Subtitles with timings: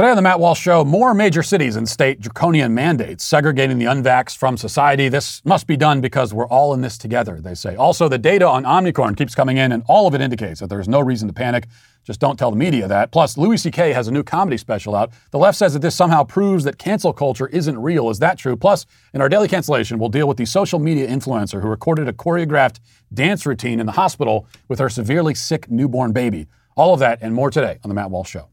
[0.00, 3.84] Today on the Matt Walsh Show, more major cities and state draconian mandates segregating the
[3.84, 5.10] unvaxxed from society.
[5.10, 7.76] This must be done because we're all in this together, they say.
[7.76, 10.88] Also, the data on Omicron keeps coming in, and all of it indicates that there's
[10.88, 11.66] no reason to panic.
[12.02, 13.12] Just don't tell the media that.
[13.12, 13.92] Plus, Louis C.K.
[13.92, 15.12] has a new comedy special out.
[15.32, 18.08] The left says that this somehow proves that cancel culture isn't real.
[18.08, 18.56] Is that true?
[18.56, 22.14] Plus, in our daily cancellation, we'll deal with the social media influencer who recorded a
[22.14, 22.80] choreographed
[23.12, 26.46] dance routine in the hospital with her severely sick newborn baby.
[26.74, 28.48] All of that and more today on The Matt Walsh Show.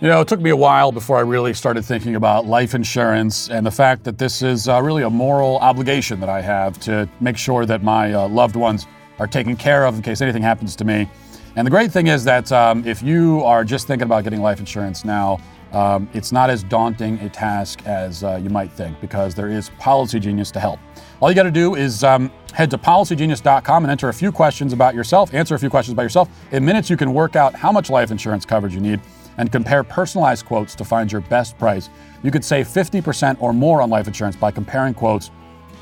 [0.00, 3.50] You know, it took me a while before I really started thinking about life insurance
[3.50, 7.06] and the fact that this is uh, really a moral obligation that I have to
[7.20, 8.86] make sure that my uh, loved ones
[9.18, 11.06] are taken care of in case anything happens to me.
[11.54, 14.58] And the great thing is that um, if you are just thinking about getting life
[14.58, 15.38] insurance now,
[15.72, 19.68] um, it's not as daunting a task as uh, you might think because there is
[19.78, 20.80] Policy Genius to help.
[21.20, 24.72] All you got to do is um, head to policygenius.com and enter a few questions
[24.72, 26.30] about yourself, answer a few questions about yourself.
[26.52, 28.98] In minutes, you can work out how much life insurance coverage you need
[29.40, 31.88] and compare personalized quotes to find your best price.
[32.22, 35.30] You could save 50% or more on life insurance by comparing quotes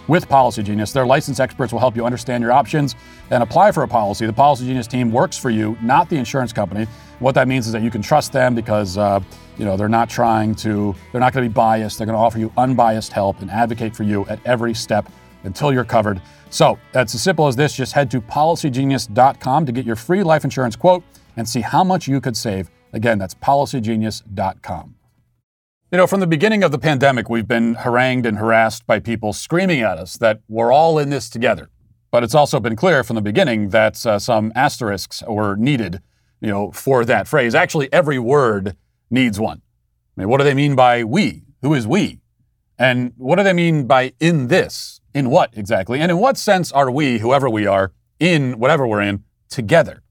[0.06, 0.92] with Policy Genius.
[0.92, 2.95] Their licensed experts will help you understand your options
[3.31, 4.27] and apply for a policy.
[4.27, 6.86] The Policy Genius team works for you, not the insurance company.
[7.19, 9.19] What that means is that you can trust them because uh,
[9.59, 11.98] you know they're not trying to, they're not going to be biased.
[11.98, 15.11] They're going to offer you unbiased help and advocate for you at every step
[15.42, 16.23] until you're covered.
[16.51, 17.75] So that's as simple as this.
[17.75, 21.03] Just head to policygenius.com to get your free life insurance quote
[21.36, 24.94] and see how much you could save Again, that's policygenius.com.
[25.91, 29.33] You know, from the beginning of the pandemic, we've been harangued and harassed by people
[29.33, 31.70] screaming at us that we're all in this together.
[32.11, 36.03] But it's also been clear from the beginning that uh, some asterisks were needed,
[36.41, 37.55] you know, for that phrase.
[37.55, 38.77] Actually, every word
[39.11, 39.62] needs one.
[40.17, 41.45] I mean, what do they mean by we?
[41.62, 42.20] Who is we?
[42.78, 45.00] And what do they mean by in this?
[45.14, 46.00] In what exactly?
[46.00, 50.02] And in what sense are we, whoever we are, in whatever we're in, together?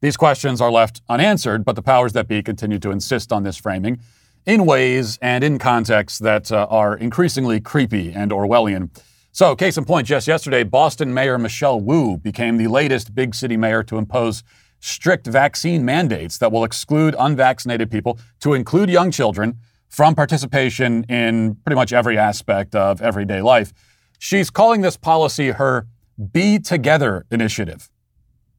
[0.00, 3.56] These questions are left unanswered, but the powers that be continue to insist on this
[3.56, 3.98] framing
[4.46, 8.90] in ways and in contexts that uh, are increasingly creepy and Orwellian.
[9.32, 13.56] So, case in point, just yesterday, Boston Mayor Michelle Wu became the latest big city
[13.56, 14.44] mayor to impose
[14.80, 21.56] strict vaccine mandates that will exclude unvaccinated people, to include young children, from participation in
[21.64, 23.72] pretty much every aspect of everyday life.
[24.18, 25.86] She's calling this policy her
[26.32, 27.90] Be Together initiative.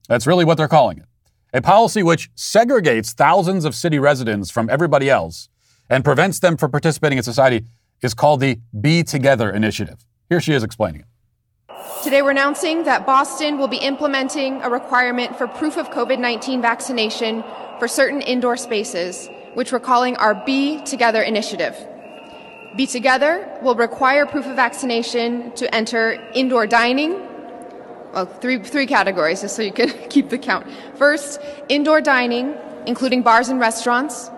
[0.08, 1.09] That's really what they're calling it
[1.54, 5.50] a policy which segregates thousands of city residents from everybody else
[5.90, 7.66] and prevents them from participating in society
[8.02, 10.06] is called the Be Together Initiative.
[10.30, 11.08] Here she is explaining it.
[12.04, 16.62] Today, we're announcing that Boston will be implementing a requirement for proof of COVID 19
[16.62, 17.44] vaccination
[17.80, 21.76] for certain indoor spaces, which we're calling our Be Together Initiative.
[22.78, 27.29] Be Together will require proof of vaccination to enter indoor dining,
[28.14, 30.68] well, three, three categories, just so you can keep the count.
[30.96, 32.56] First, indoor dining,
[32.86, 34.30] including bars and restaurants.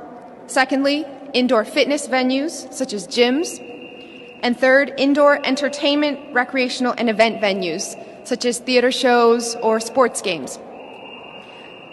[0.48, 3.60] Secondly, indoor fitness venues, such as gyms.
[4.44, 7.96] And third, indoor entertainment, recreational, and event venues,
[8.28, 10.60] such as theater shows or sports games.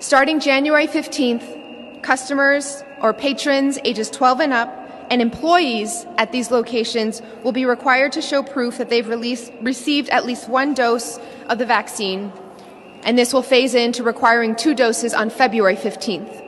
[0.01, 7.23] Starting January 15th, customers or patrons ages 12 and up and employees at these locations
[7.43, 11.19] will be required to show proof that they've released, received at least one dose
[11.49, 12.33] of the vaccine,
[13.03, 16.45] and this will phase into requiring two doses on February 15th.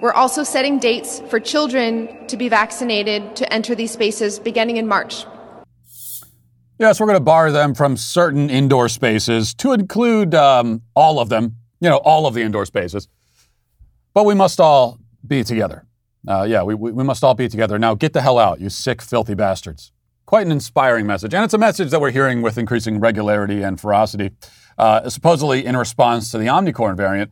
[0.00, 4.86] We're also setting dates for children to be vaccinated to enter these spaces beginning in
[4.86, 5.24] March.
[6.78, 11.30] Yes, we're going to bar them from certain indoor spaces to include um, all of
[11.30, 13.08] them, you know, all of the indoor spaces.
[14.12, 15.86] But we must all be together.
[16.28, 17.78] Uh, yeah, we, we must all be together.
[17.78, 19.92] Now get the hell out, you sick, filthy bastards.
[20.26, 21.34] Quite an inspiring message.
[21.34, 24.32] And it's a message that we're hearing with increasing regularity and ferocity,
[24.76, 27.30] uh, supposedly in response to the Omicron variant.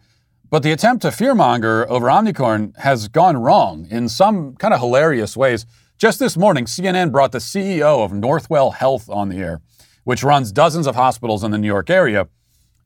[0.49, 5.37] But the attempt to fearmonger over Omicron has gone wrong in some kind of hilarious
[5.37, 5.67] ways.
[5.99, 9.61] Just this morning, CNN brought the CEO of Northwell Health on the air,
[10.05, 12.29] which runs dozens of hospitals in the New York area.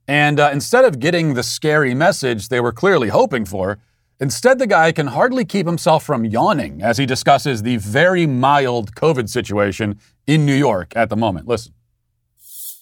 [0.06, 3.78] And uh, instead of getting the scary message they were clearly hoping for,
[4.20, 8.94] Instead, the guy can hardly keep himself from yawning as he discusses the very mild
[8.94, 11.46] COVID situation in New York at the moment.
[11.46, 11.72] Listen.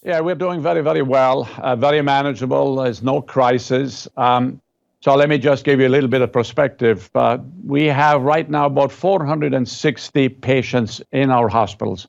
[0.02, 2.76] Yeah, we're doing very, very well, uh, very manageable.
[2.76, 4.08] There's no crisis.
[4.16, 4.60] Um,
[5.00, 7.10] so let me just give you a little bit of perspective.
[7.14, 12.08] Uh, we have right now about 460 patients in our hospitals.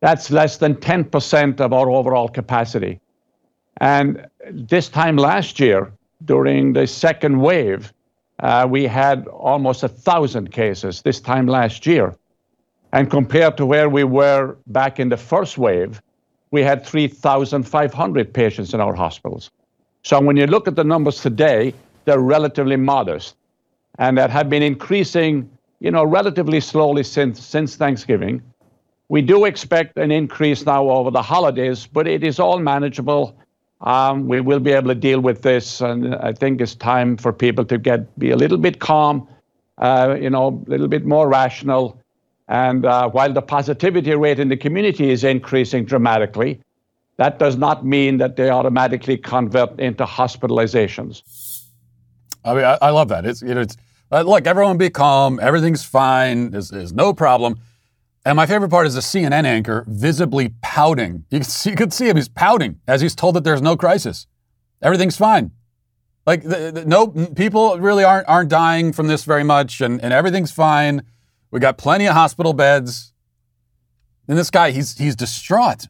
[0.00, 3.00] That's less than 10% of our overall capacity.
[3.78, 5.92] And this time last year,
[6.24, 7.92] during the second wave,
[8.40, 12.16] Uh, we had almost a thousand cases this time last year.
[12.92, 16.00] And compared to where we were back in the first wave,
[16.50, 19.50] we had 3,500 patients in our hospitals.
[20.04, 23.36] So when you look at the numbers today, they're relatively modest,
[23.98, 25.50] and that have been increasing,
[25.80, 28.42] you know, relatively slowly since since Thanksgiving.
[29.08, 33.36] We do expect an increase now over the holidays, but it is all manageable.
[33.84, 37.32] Um, we will be able to deal with this, and I think it's time for
[37.32, 39.28] people to get be a little bit calm,
[39.78, 42.00] uh, you know, a little bit more rational.
[42.48, 46.60] And uh, while the positivity rate in the community is increasing dramatically,
[47.18, 51.22] that does not mean that they automatically convert into hospitalizations.
[52.44, 53.24] I mean, I, I love that.
[53.26, 53.76] It's, you know, it's
[54.10, 55.40] uh, look, everyone be calm.
[55.40, 56.50] Everything's fine.
[56.50, 57.58] There's, there's no problem.
[58.24, 61.26] And my favorite part is the CNN anchor visibly pouting.
[61.30, 62.16] You can see, you can see him.
[62.16, 64.26] He's pouting as he's told that there's no crisis.
[64.80, 65.50] Everything's fine.
[66.26, 70.12] Like the, the, no people really aren't aren't dying from this very much, and, and
[70.12, 71.02] everything's fine.
[71.50, 73.12] We got plenty of hospital beds.
[74.26, 75.88] And this guy, he's he's distraught.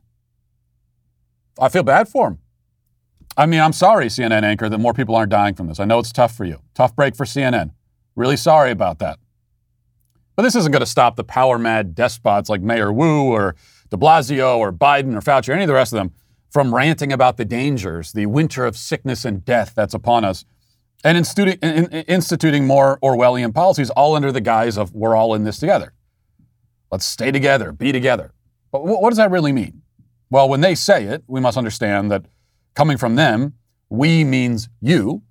[1.61, 2.39] I feel bad for him.
[3.37, 5.79] I mean, I'm sorry, CNN anchor, that more people aren't dying from this.
[5.79, 6.61] I know it's tough for you.
[6.75, 7.73] Tough break for CNN.
[8.17, 9.19] Really sorry about that.
[10.37, 13.55] But this isn't going to stop the power mad despots like Mayor Wu or
[13.91, 16.13] de Blasio or Biden or Fauci or any of the rest of them
[16.51, 20.45] from ranting about the dangers, the winter of sickness and death that's upon us,
[21.03, 25.45] and instituting, in, instituting more Orwellian policies, all under the guise of we're all in
[25.45, 25.93] this together.
[26.91, 28.33] Let's stay together, be together.
[28.71, 29.83] But what does that really mean?
[30.31, 32.27] Well, when they say it, we must understand that
[32.75, 33.55] coming from them,
[33.89, 35.23] we means you,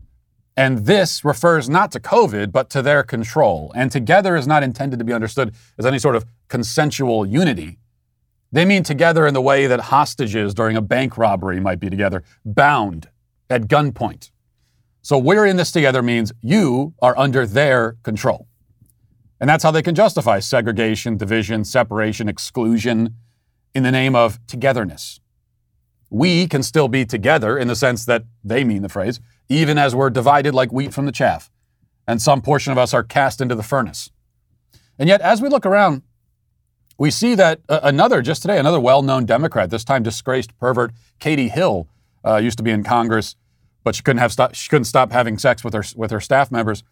[0.55, 3.71] and this refers not to COVID, but to their control.
[3.75, 7.79] And together is not intended to be understood as any sort of consensual unity.
[8.51, 12.23] They mean together in the way that hostages during a bank robbery might be together,
[12.45, 13.09] bound
[13.49, 14.29] at gunpoint.
[15.01, 18.47] So we're in this together means you are under their control.
[19.39, 23.15] And that's how they can justify segregation, division, separation, exclusion
[23.73, 25.19] in the name of togetherness.
[26.09, 29.95] We can still be together in the sense that they mean the phrase, even as
[29.95, 31.51] we're divided like wheat from the chaff,
[32.07, 34.09] and some portion of us are cast into the furnace.
[34.99, 36.03] And yet, as we look around,
[36.97, 40.91] we see that uh, another, just today, another well known Democrat, this time disgraced pervert
[41.19, 41.87] Katie Hill,
[42.25, 43.35] uh, used to be in Congress,
[43.83, 46.51] but she couldn't, have stop, she couldn't stop having sex with her, with her staff
[46.51, 46.83] members,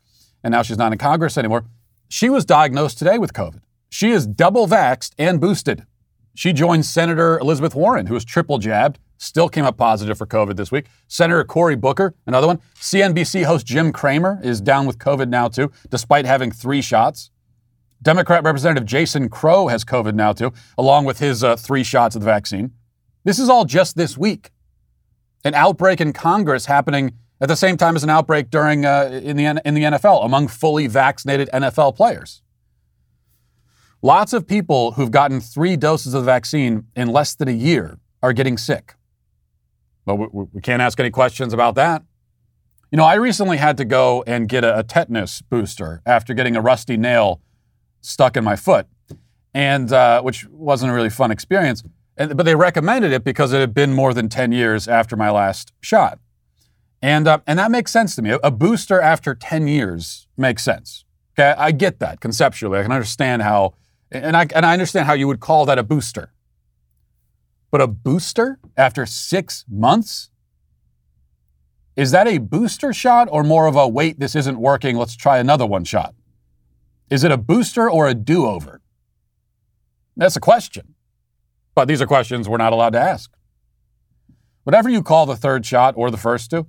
[0.44, 1.65] and now she's not in Congress anymore.
[2.09, 3.62] She was diagnosed today with COVID.
[3.89, 5.86] She is double vaxxed and boosted.
[6.33, 10.56] She joined Senator Elizabeth Warren, who was triple jabbed, still came up positive for COVID
[10.56, 10.88] this week.
[11.08, 12.60] Senator Cory Booker, another one.
[12.76, 17.30] CNBC host Jim Cramer is down with COVID now, too, despite having three shots.
[18.02, 22.22] Democrat Representative Jason Crow has COVID now, too, along with his uh, three shots of
[22.22, 22.72] the vaccine.
[23.24, 24.50] This is all just this week.
[25.46, 29.38] An outbreak in Congress happening at the same time as an outbreak during uh, in
[29.38, 32.42] the in the NFL among fully vaccinated NFL players.
[34.02, 38.00] Lots of people who've gotten three doses of the vaccine in less than a year
[38.24, 38.96] are getting sick.
[40.06, 42.03] But we, we can't ask any questions about that.
[42.92, 46.56] You know, I recently had to go and get a, a tetanus booster after getting
[46.56, 47.42] a rusty nail
[48.01, 48.88] stuck in my foot,
[49.53, 51.83] and uh, which wasn't a really fun experience.
[52.18, 55.30] And, but they recommended it because it had been more than 10 years after my
[55.30, 56.19] last shot.
[57.01, 58.38] And, uh, and that makes sense to me.
[58.44, 61.06] A booster after 10 years makes sense.
[61.33, 62.80] Okay, I get that conceptually.
[62.80, 63.74] I can understand how,
[64.12, 66.33] and I, and I understand how you would call that a booster.
[67.72, 70.30] But a booster after six months?
[71.96, 75.38] Is that a booster shot or more of a wait, this isn't working, let's try
[75.38, 76.13] another one shot?
[77.10, 78.82] Is it a booster or a do over?
[80.16, 80.96] That's a question.
[81.74, 83.32] But these are questions we're not allowed to ask.
[84.63, 86.68] Whatever you call the third shot or the first two,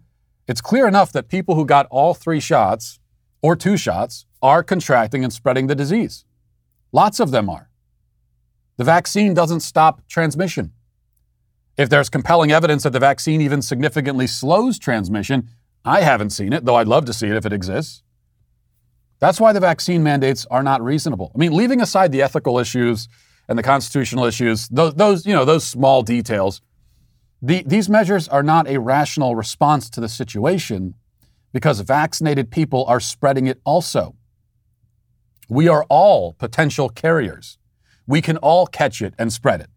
[0.49, 3.01] it's clear enough that people who got all three shots
[3.43, 6.25] or two shots are contracting and spreading the disease.
[6.93, 7.71] Lots of them are.
[8.77, 10.73] The vaccine doesn't stop transmission.
[11.83, 15.49] If there's compelling evidence that the vaccine even significantly slows transmission,
[15.85, 18.05] I haven't seen it, though I'd love to see it if it exists.
[19.19, 21.33] That's why the vaccine mandates are not reasonable.
[21.35, 23.09] I mean, leaving aside the ethical issues
[23.49, 26.63] and the constitutional issues, those, those you know, those small details,
[27.43, 30.95] the, these measures are not a rational response to the situation
[31.53, 34.15] because vaccinated people are spreading it also.
[35.49, 37.59] We are all potential carriers.
[38.07, 39.71] We can all catch it and spread it.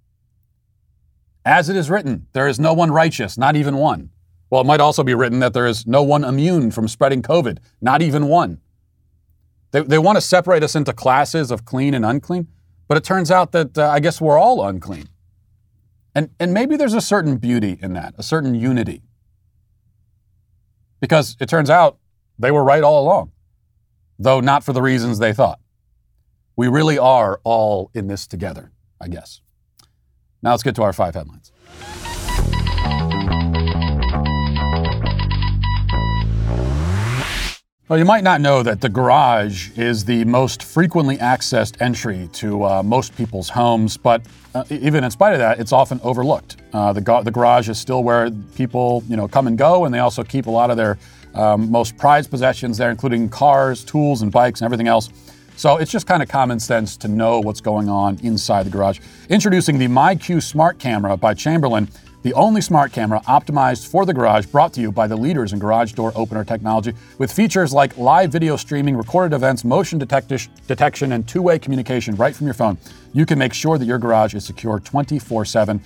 [1.45, 4.09] As it is written, there is no one righteous, not even one.
[4.49, 7.59] Well, it might also be written that there is no one immune from spreading COVID,
[7.81, 8.61] not even one.
[9.71, 12.47] They, they want to separate us into classes of clean and unclean,
[12.87, 15.07] but it turns out that uh, I guess we're all unclean.
[16.15, 19.01] And, and maybe there's a certain beauty in that, a certain unity.
[20.99, 21.97] Because it turns out
[22.39, 23.31] they were right all along,
[24.17, 25.59] though not for the reasons they thought.
[26.55, 29.41] We really are all in this together, I guess.
[30.41, 31.51] Now let's get to our five headlines.
[37.87, 42.63] Well, you might not know that the garage is the most frequently accessed entry to
[42.63, 44.23] uh, most people's homes, but
[44.55, 46.57] uh, even in spite of that, it's often overlooked.
[46.73, 49.99] Uh, the, the garage is still where people, you know, come and go, and they
[49.99, 50.97] also keep a lot of their
[51.35, 55.09] um, most prized possessions there, including cars, tools, and bikes, and everything else.
[55.57, 58.99] So it's just kind of common sense to know what's going on inside the garage.
[59.29, 61.89] Introducing the MyQ Smart Camera by Chamberlain
[62.25, 65.59] the only smart camera optimized for the garage, brought to you by the leaders in
[65.59, 71.27] garage door opener technology, with features like live video streaming, recorded events, motion detection, and
[71.27, 72.79] two way communication right from your phone.
[73.13, 75.79] You can make sure that your garage is secure 24 7.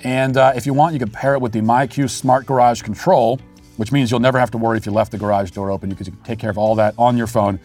[0.00, 3.40] And uh, if you want, you can pair it with the MyQ Smart Garage Control,
[3.78, 5.88] which means you'll never have to worry if you left the garage door open.
[5.88, 7.58] You can take care of all that on your phone.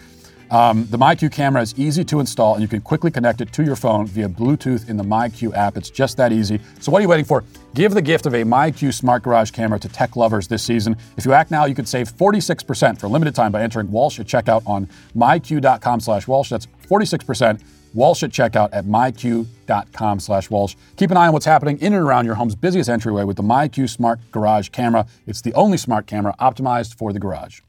[0.51, 3.63] Um, the MyQ camera is easy to install, and you can quickly connect it to
[3.63, 5.77] your phone via Bluetooth in the MyQ app.
[5.77, 6.59] It's just that easy.
[6.81, 7.45] So, what are you waiting for?
[7.73, 10.97] Give the gift of a MyQ Smart Garage camera to tech lovers this season.
[11.15, 14.19] If you act now, you could save 46% for a limited time by entering Walsh
[14.19, 16.49] at checkout on myq.com slash Walsh.
[16.49, 17.61] That's 46%.
[17.93, 20.75] Walsh at checkout at myq.com slash Walsh.
[20.97, 23.43] Keep an eye on what's happening in and around your home's busiest entryway with the
[23.43, 25.05] MyQ Smart Garage camera.
[25.27, 27.61] It's the only smart camera optimized for the garage.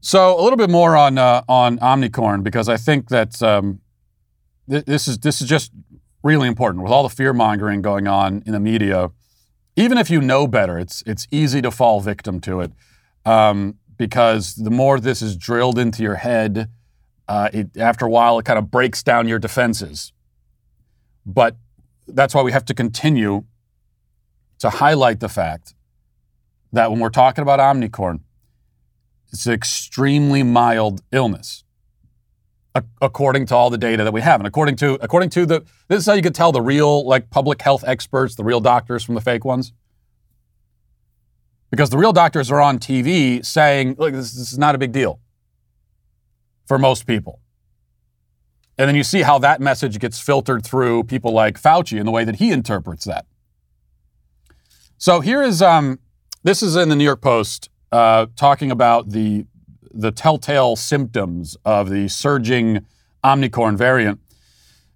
[0.00, 3.80] So a little bit more on uh, on Omnicorn because I think that um,
[4.68, 5.72] th- this is this is just
[6.22, 9.10] really important with all the fear mongering going on in the media.
[9.76, 12.72] Even if you know better, it's it's easy to fall victim to it
[13.26, 16.70] um, because the more this is drilled into your head,
[17.28, 20.12] uh, it, after a while it kind of breaks down your defenses.
[21.26, 21.56] But
[22.08, 23.44] that's why we have to continue
[24.60, 25.74] to highlight the fact
[26.72, 28.20] that when we're talking about Omnicorn
[29.32, 31.64] it's an extremely mild illness,
[33.00, 36.00] according to all the data that we have, and according to according to the this
[36.00, 39.14] is how you can tell the real like public health experts, the real doctors from
[39.14, 39.72] the fake ones,
[41.70, 44.92] because the real doctors are on TV saying, "Look, this, this is not a big
[44.92, 45.20] deal
[46.66, 47.40] for most people."
[48.76, 52.12] And then you see how that message gets filtered through people like Fauci in the
[52.12, 53.26] way that he interprets that.
[54.96, 55.98] So here is um,
[56.42, 59.46] this is in the New York Post uh, talking about the
[59.92, 62.86] the telltale symptoms of the surging
[63.24, 64.20] Omnicorn variant.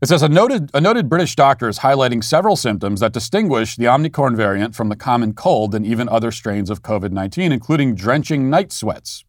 [0.01, 3.87] It says a noted, a noted British doctor is highlighting several symptoms that distinguish the
[3.87, 8.51] Omnicorn variant from the common cold and even other strains of COVID 19, including drenching
[8.51, 9.25] night sweats.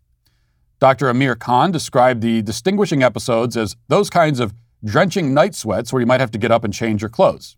[0.79, 1.09] Dr.
[1.09, 4.53] Amir Khan described the distinguishing episodes as those kinds of
[4.83, 7.55] drenching night sweats where you might have to get up and change your clothes.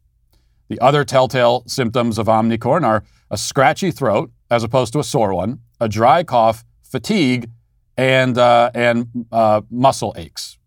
[0.70, 5.34] The other telltale symptoms of Omnicorn are a scratchy throat, as opposed to a sore
[5.34, 7.50] one, a dry cough, fatigue,
[7.96, 10.58] and, uh, and uh, muscle aches.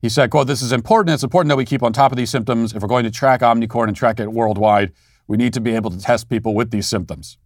[0.00, 1.14] He said, quote, this is important.
[1.14, 2.72] It's important that we keep on top of these symptoms.
[2.72, 4.92] If we're going to track Omnicorn and track it worldwide,
[5.26, 7.36] we need to be able to test people with these symptoms.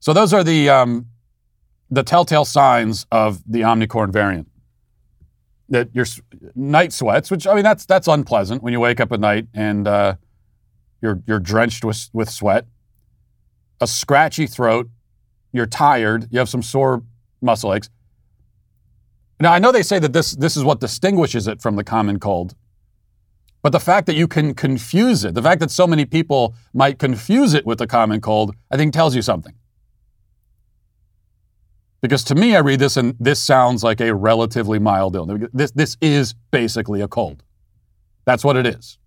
[0.00, 1.06] So those are the, um,
[1.90, 4.48] the telltale signs of the Omnicorn variant.
[5.68, 6.06] That your
[6.54, 9.86] night sweats, which I mean that's that's unpleasant when you wake up at night and
[9.86, 10.16] uh,
[11.00, 12.66] you're you're drenched with with sweat.
[13.80, 14.90] A scratchy throat,
[15.52, 17.02] you're tired, you have some sore
[17.40, 17.90] muscle aches.
[19.40, 22.18] Now, I know they say that this, this is what distinguishes it from the common
[22.18, 22.54] cold,
[23.62, 26.98] but the fact that you can confuse it, the fact that so many people might
[26.98, 29.54] confuse it with the common cold, I think tells you something.
[32.00, 35.48] Because to me, I read this and this sounds like a relatively mild illness.
[35.52, 37.42] This, this is basically a cold.
[38.24, 38.98] That's what it is.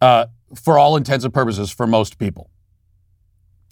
[0.00, 2.50] Uh, for all intents and purposes, for most people.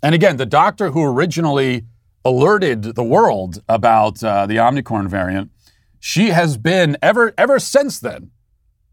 [0.05, 1.87] And again, the doctor who originally
[2.27, 5.51] alerted the world about uh, the Omnicorn variant,
[5.99, 8.31] she has been ever ever since then.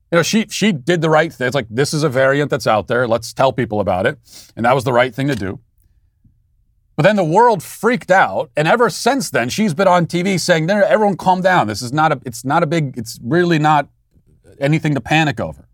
[0.10, 1.48] You know, she she did the right thing.
[1.48, 3.10] It's like this is a variant that's out there.
[3.10, 4.20] Let's tell people about it,
[4.56, 5.60] and that was the right thing to do.
[6.96, 10.66] But then the world freaked out, and ever since then, she's been on TV saying,
[10.66, 11.68] "No, everyone, calm down.
[11.68, 12.22] This is not a.
[12.26, 12.98] It's not a big.
[12.98, 13.90] It's really not
[14.62, 15.68] anything to panic over."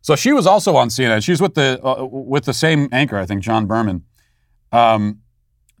[0.00, 1.22] So she was also on CNN.
[1.22, 4.06] She's with the uh, with the same anchor, I think, John Berman
[4.72, 5.20] um,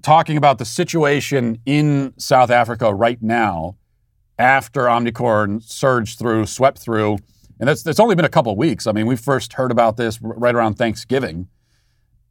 [0.02, 3.76] talking about the situation in South Africa right now
[4.38, 7.18] after Omnicorn surged through, swept through.
[7.58, 8.86] And that's, it's only been a couple weeks.
[8.86, 11.48] I mean, we first heard about this right around Thanksgiving.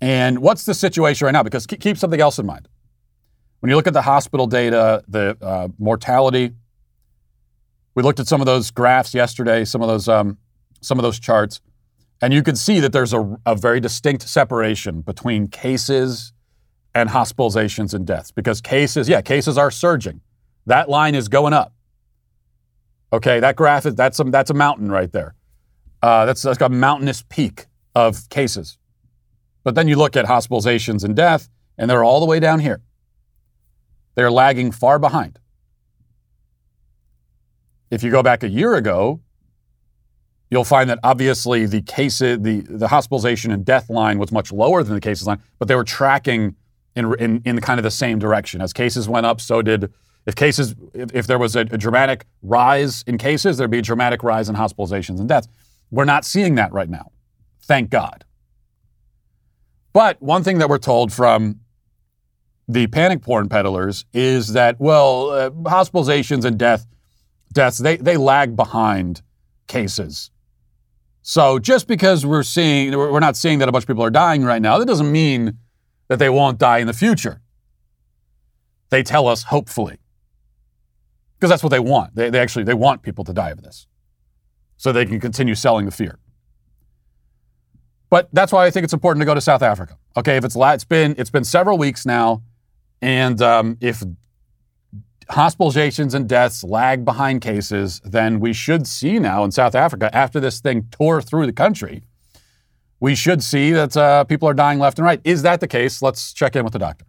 [0.02, 1.44] And what's the situation right now?
[1.44, 2.68] Because keep something else in mind.
[3.60, 6.54] When you look at the hospital data, the uh, mortality,
[7.94, 10.38] we looked at some of those graphs yesterday, some of those, um,
[10.82, 11.60] some of those charts,
[12.22, 16.34] and you can see that there's a, a very distinct separation between cases
[17.02, 20.22] and hospitalizations and deaths because cases, yeah, cases are surging.
[20.66, 21.74] That line is going up.
[23.12, 25.36] Okay, that graph is that's a, that's a mountain right there.
[26.02, 27.66] Uh, that's, that's a mountainous peak
[27.96, 28.78] of cases.
[29.64, 32.82] But then you look at hospitalizations and death, and they're all the way down here.
[34.16, 35.40] They're lagging far behind.
[37.90, 39.22] If you go back a year ago,
[40.50, 44.84] you'll find that obviously the cases, the, the hospitalization and death line was much lower
[44.84, 46.56] than the cases line, but they were tracking
[46.96, 48.62] in, in, in kind of the same direction.
[48.62, 49.94] As cases went up, so did,
[50.26, 53.82] if cases, if, if there was a, a dramatic rise in cases, there'd be a
[53.84, 55.48] dramatic rise in hospitalizations and deaths.
[55.92, 57.12] We're not seeing that right now.
[57.64, 58.26] Thank God.
[59.94, 61.62] But one thing that we're told from
[62.68, 66.86] the panic porn peddlers is that, well, uh, hospitalizations and death,
[67.52, 69.24] deaths, they, they lag behind
[69.68, 70.30] cases.
[71.22, 74.44] So just because we're seeing, we're not seeing that a bunch of people are dying
[74.44, 75.58] right now, that doesn't mean
[76.10, 77.42] that they won't die in the future.
[78.90, 80.00] They tell us hopefully.
[81.38, 82.16] Because that's what they want.
[82.16, 83.88] They, they actually, they want people to die of this
[84.76, 86.20] so they can continue selling the fear.
[88.10, 89.98] But that's why I think it's important to go to South Africa.
[90.18, 92.42] Okay, if it's it's been it's been several weeks now,
[93.02, 94.04] and um, if
[95.30, 100.40] hospitalizations and deaths lag behind cases, then we should see now in South Africa, after
[100.40, 102.02] this thing tore through the country,
[103.00, 105.22] we should see that uh, people are dying left and right.
[105.24, 106.02] Is that the case?
[106.02, 107.06] Let's check in with the doctor.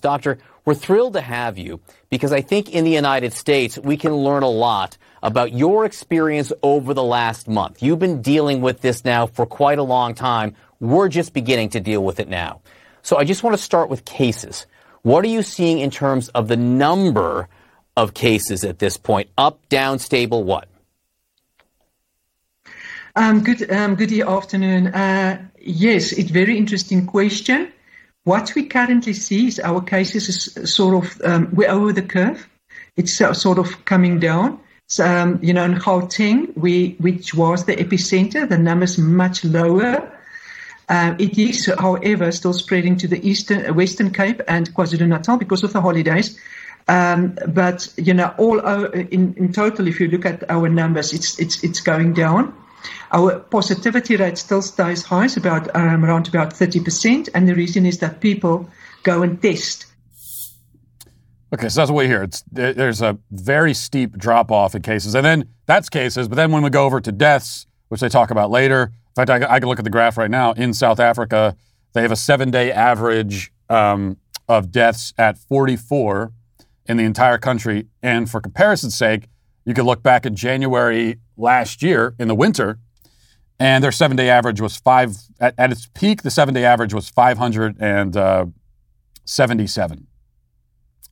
[0.00, 4.14] Doctor, we're thrilled to have you because I think in the United States we can
[4.14, 7.82] learn a lot about your experience over the last month.
[7.82, 10.54] You've been dealing with this now for quite a long time.
[10.78, 12.60] We're just beginning to deal with it now.
[13.02, 14.66] So I just want to start with cases.
[15.02, 17.48] What are you seeing in terms of the number
[17.96, 19.30] of cases at this point?
[19.36, 20.67] Up, down, stable, what?
[23.16, 24.88] Um, good, um, good afternoon.
[24.88, 27.72] Uh, yes, it's very interesting question.
[28.24, 32.48] What we currently see is our cases is sort of um, we're over the curve.
[32.96, 34.60] It's uh, sort of coming down.
[34.86, 40.12] So, um, you know, in Gauteng, we, which was the epicenter, the numbers much lower.
[40.88, 45.72] Um, it is, however, still spreading to the eastern, Western Cape and KwaZulu-Natal because of
[45.72, 46.38] the holidays.
[46.88, 51.12] Um, but you know, all our, in, in total, if you look at our numbers,
[51.12, 52.54] it's it's it's going down.
[53.12, 57.54] Our positivity rate still stays high, it's about um, around about thirty percent, and the
[57.54, 58.68] reason is that people
[59.02, 59.86] go and test.
[61.54, 62.22] Okay, so that's what we hear.
[62.22, 66.28] It's there's a very steep drop off in cases, and then that's cases.
[66.28, 69.30] But then when we go over to deaths, which they talk about later, in fact,
[69.30, 70.52] I, I can look at the graph right now.
[70.52, 71.56] In South Africa,
[71.94, 76.32] they have a seven day average um, of deaths at 44
[76.86, 77.86] in the entire country.
[78.02, 79.28] And for comparison's sake,
[79.64, 82.78] you could look back at January last year in the winter,
[83.58, 86.92] and their seven day average was five, at, at, its peak, the seven day average
[86.92, 89.98] was 577.
[89.98, 90.02] Uh,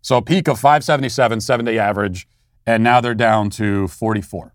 [0.02, 2.28] so a peak of 577, seven day average,
[2.66, 4.52] and now they're down to 44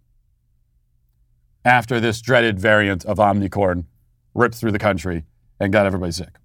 [1.63, 3.85] after this dreaded variant of Omnicorn
[4.33, 5.23] ripped through the country
[5.59, 6.39] and got everybody sick.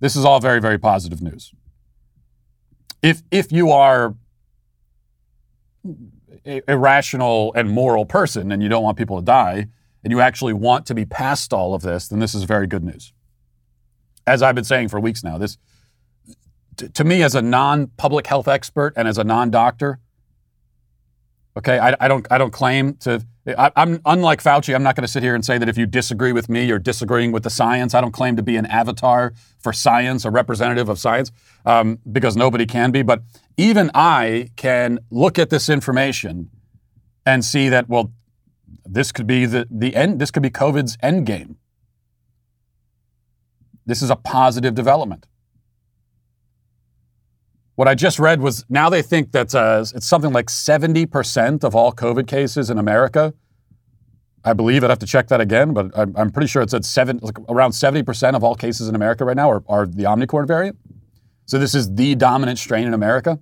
[0.00, 1.52] This is all very, very positive news.
[3.02, 4.14] If, if you are
[6.46, 9.68] a, a rational and moral person and you don't want people to die
[10.02, 12.84] and you actually want to be past all of this, then this is very good
[12.84, 13.12] news.
[14.26, 15.58] As I've been saying for weeks now, this
[16.76, 20.00] to me as a non-public health expert and as a non-doctor,
[21.56, 24.74] okay, I, I don't I don't claim to I, am unlike Fauci.
[24.74, 26.78] I'm not going to sit here and say that if you disagree with me, you're
[26.78, 27.94] disagreeing with the science.
[27.94, 31.30] I don't claim to be an avatar for science, a representative of science,
[31.66, 33.02] um, because nobody can be.
[33.02, 33.22] But
[33.56, 36.50] even I can look at this information
[37.26, 38.12] and see that well,
[38.84, 40.20] this could be the the end.
[40.20, 41.56] This could be COVID's end game.
[43.86, 45.26] This is a positive development.
[47.76, 51.74] What I just read was now they think that uh, it's something like 70% of
[51.74, 53.34] all COVID cases in America.
[54.44, 56.84] I believe I'd have to check that again, but I'm, I'm pretty sure it said
[56.84, 60.46] seven, like around 70% of all cases in America right now are, are the Omicron
[60.46, 60.76] variant.
[61.46, 63.40] So this is the dominant strain in America.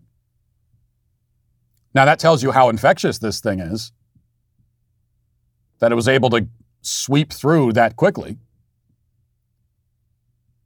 [1.94, 3.92] Now that tells you how infectious this thing is,
[5.80, 6.46] that it was able to
[6.80, 8.38] sweep through that quickly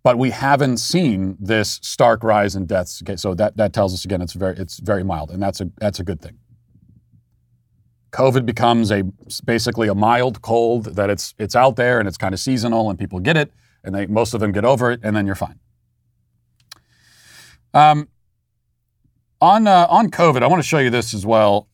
[0.07, 3.03] but we haven't seen this stark rise in deaths.
[3.03, 5.69] Okay, so that, that tells us again it's very it's very mild, and that's a
[5.79, 6.38] that's a good thing.
[8.12, 9.03] COVID becomes a
[9.45, 12.97] basically a mild cold that it's it's out there and it's kind of seasonal and
[13.01, 13.51] people get it
[13.83, 15.59] and they most of them get over it and then you're fine.
[17.75, 18.09] Um,
[19.40, 21.66] on uh, on COVID, I want to show you this as well.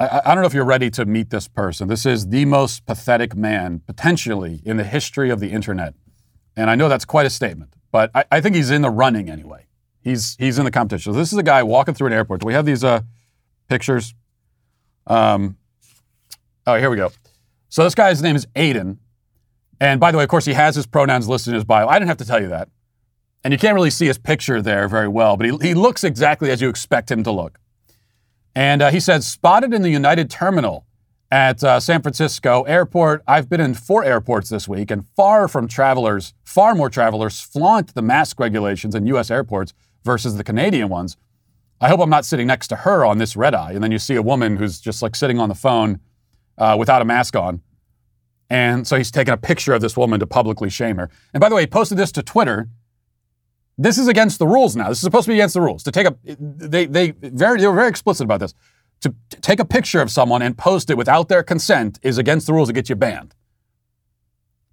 [0.00, 1.86] I, I don't know if you're ready to meet this person.
[1.86, 5.94] This is the most pathetic man potentially in the history of the internet.
[6.58, 9.30] And I know that's quite a statement, but I, I think he's in the running
[9.30, 9.66] anyway.
[10.02, 11.12] He's, he's in the competition.
[11.12, 12.40] So this is a guy walking through an airport.
[12.40, 13.02] Do we have these uh,
[13.68, 14.12] pictures?
[15.06, 15.56] Um,
[16.66, 17.12] oh, here we go.
[17.68, 18.98] So this guy's name is Aiden,
[19.80, 21.86] And by the way, of course, he has his pronouns listed in his bio.
[21.86, 22.68] I didn't have to tell you that.
[23.44, 26.50] And you can't really see his picture there very well, but he, he looks exactly
[26.50, 27.60] as you expect him to look.
[28.54, 30.84] And uh, he said, spotted in the United Terminal
[31.30, 33.22] at uh, San Francisco Airport.
[33.26, 37.94] I've been in four airports this week, and far from travelers, far more travelers flaunt
[37.94, 39.30] the mask regulations in U.S.
[39.30, 41.16] airports versus the Canadian ones.
[41.80, 43.72] I hope I'm not sitting next to her on this red eye.
[43.72, 46.00] And then you see a woman who's just like sitting on the phone
[46.56, 47.62] uh, without a mask on.
[48.50, 51.10] And so he's taking a picture of this woman to publicly shame her.
[51.32, 52.68] And by the way, he posted this to Twitter.
[53.76, 54.88] This is against the rules now.
[54.88, 55.84] This is supposed to be against the rules.
[55.84, 58.54] To take a, they, they, very, they were very explicit about this.
[59.02, 62.52] To, take a picture of someone and post it without their consent is against the
[62.52, 62.68] rules.
[62.68, 63.34] It gets you banned.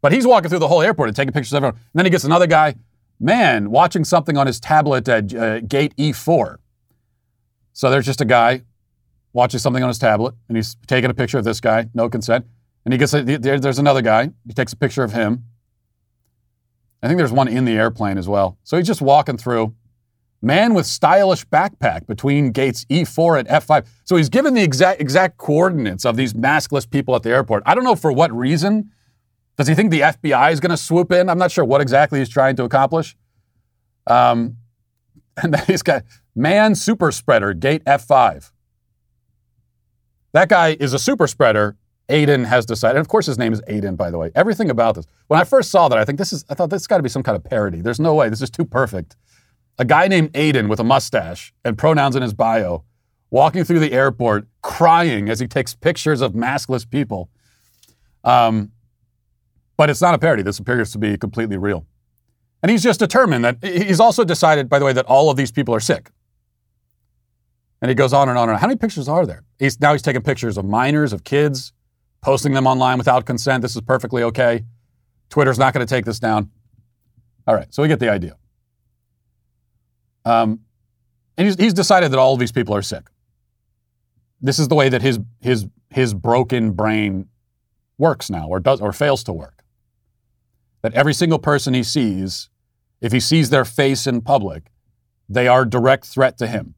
[0.02, 1.76] But he's walking through the whole airport and taking pictures of everyone.
[1.76, 2.76] And then he gets another guy,
[3.20, 6.58] man, watching something on his tablet at uh, gate E4.
[7.74, 8.64] So there's just a guy
[9.34, 12.46] watching something on his tablet, and he's taking a picture of this guy, no consent.
[12.86, 14.30] And he gets a, there, there's another guy.
[14.48, 15.44] He takes a picture of him.
[17.04, 18.58] I think there's one in the airplane as well.
[18.64, 19.76] So he's just walking through.
[20.42, 23.88] Man with stylish backpack between gates E4 and F5.
[24.04, 27.64] So he's given the exact exact coordinates of these maskless people at the airport.
[27.66, 28.92] I don't know for what reason.
[29.58, 31.30] Does he think the FBI is going to swoop in?
[31.30, 33.16] I'm not sure what exactly he's trying to accomplish.
[34.08, 34.58] Um,
[35.42, 36.04] and then he's got
[36.36, 38.52] man super spreader, gate F5.
[40.34, 41.78] That guy is a super spreader.
[42.10, 42.98] Aiden has decided.
[42.98, 44.32] And of course, his name is Aiden, by the way.
[44.36, 45.06] Everything about this.
[45.28, 46.46] When I first saw that, I think this is.
[46.50, 47.82] I thought this got to be some kind of parody.
[47.82, 48.30] There's no way.
[48.30, 49.16] This is too perfect.
[49.78, 52.84] A guy named Aiden with a mustache and pronouns in his bio,
[53.30, 57.30] walking through the airport, crying as he takes pictures of maskless people.
[58.24, 58.72] Um,
[59.78, 60.44] but it's not a parody.
[60.44, 61.86] This appears to be completely real.
[62.64, 65.52] And he's just determined that he's also decided, by the way, that all of these
[65.52, 66.10] people are sick.
[67.82, 68.62] And he goes on and on and on.
[68.62, 69.44] How many pictures are there?
[69.60, 71.74] He's, now he's taking pictures of minors, of kids,
[72.22, 73.62] posting them online without consent.
[73.62, 74.64] This is perfectly okay.
[75.30, 76.50] Twitter's not going to take this down.
[77.46, 78.38] All right, so we get the idea.
[80.26, 80.62] Um,
[81.38, 83.10] and he's, he's decided that all of these people are sick.
[84.42, 87.28] This is the way that his, his, his broken brain
[87.98, 89.64] works now, or does, or fails to work.
[90.82, 92.50] That every single person he sees,
[93.02, 94.72] if he sees their face in public,
[95.30, 96.76] they are a direct threat to him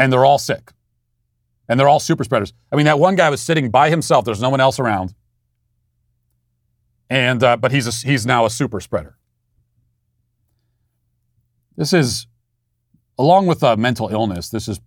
[0.00, 0.72] and they're all sick.
[1.68, 2.52] And they're all super spreaders.
[2.72, 4.24] I mean, that one guy was sitting by himself.
[4.24, 5.14] There's no one else around.
[7.08, 9.16] And uh, but he's a, he's now a super spreader.
[11.76, 12.26] This is,
[13.20, 14.80] along with uh, mental illness, this is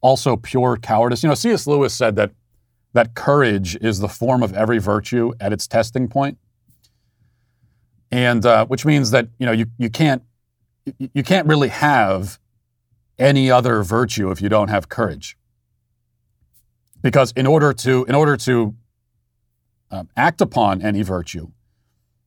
[0.00, 1.22] also pure cowardice.
[1.22, 1.66] You know, C.S.
[1.66, 2.30] Lewis said that
[2.94, 6.38] that courage is the form of every virtue at its testing point,
[8.10, 10.22] and uh, which means that you know you you can't
[10.98, 12.38] you can't really have
[13.18, 15.36] any other virtue if you don't have courage.
[17.02, 18.74] Because in order to, in order to
[19.90, 21.48] um, act upon any virtue,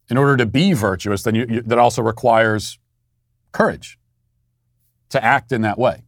[0.09, 2.77] in order to be virtuous, then you, you, that also requires
[3.51, 3.97] courage
[5.11, 6.03] to act in that way.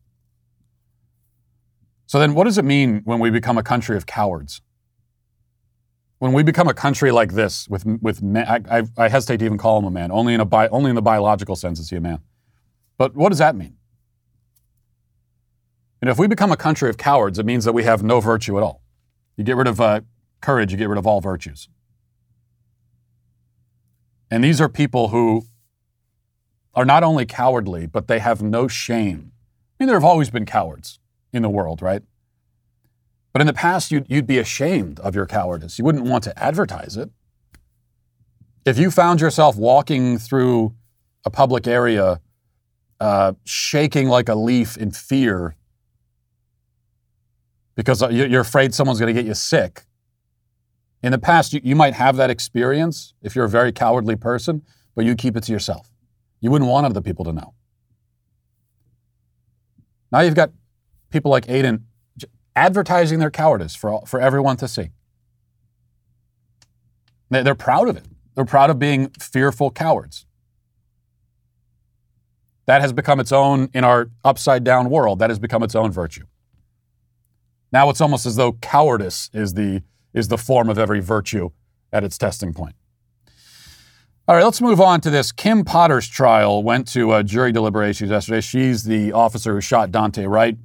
[2.06, 4.62] So then, what does it mean when we become a country of cowards?
[6.20, 9.46] When we become a country like this, with with men, I, I, I hesitate to
[9.46, 10.12] even call him a man.
[10.12, 12.20] Only in a bi, only in the biological sense is he a man.
[12.98, 13.78] But what does that mean?
[16.02, 18.58] And if we become a country of cowards, it means that we have no virtue
[18.58, 18.82] at all.
[19.38, 20.02] You get rid of uh,
[20.42, 21.70] courage, you get rid of all virtues.
[24.30, 25.46] And these are people who
[26.76, 29.32] are not only cowardly, but they have no shame.
[29.80, 31.00] I mean, there have always been cowards
[31.32, 32.02] in the world, right?
[33.32, 35.80] But in the past, you'd, you'd be ashamed of your cowardice.
[35.80, 37.10] You wouldn't want to advertise it.
[38.66, 40.74] If you found yourself walking through
[41.26, 42.22] a public area,
[43.00, 45.56] uh, shaking like a leaf in fear
[47.76, 49.84] because you're afraid someone's going to get you sick.
[51.02, 54.62] In the past, you, you might have that experience if you're a very cowardly person,
[54.96, 55.93] but you keep it to yourself.
[56.44, 57.54] You wouldn't want other people to know.
[60.12, 60.52] Now you've got
[61.10, 61.84] people like Aiden
[62.54, 64.90] advertising their cowardice for, for everyone to see.
[67.30, 68.06] They're proud of it.
[68.36, 70.26] They're proud of being fearful cowards.
[72.66, 75.92] That has become its own, in our upside down world, that has become its own
[75.92, 76.26] virtue.
[77.72, 79.82] Now it's almost as though cowardice is the,
[80.14, 81.52] is the form of every virtue
[81.94, 82.76] at its testing point.
[84.26, 85.34] All right, let's move on to this.
[85.34, 88.40] Kim Potter's trial went to uh, jury deliberations yesterday.
[88.40, 90.58] She's the officer who shot Daunte Wright.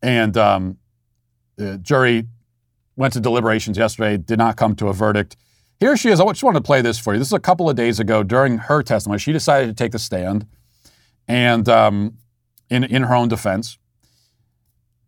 [0.00, 0.78] And um,
[1.56, 2.26] the jury
[2.96, 5.36] went to deliberations yesterday, did not come to a verdict.
[5.78, 6.20] Here she is.
[6.20, 7.18] I just wanted to play this for you.
[7.18, 9.18] This is a couple of days ago during her testimony.
[9.18, 10.46] She decided to take the stand
[11.28, 12.16] and um,
[12.70, 13.76] in, in her own defense.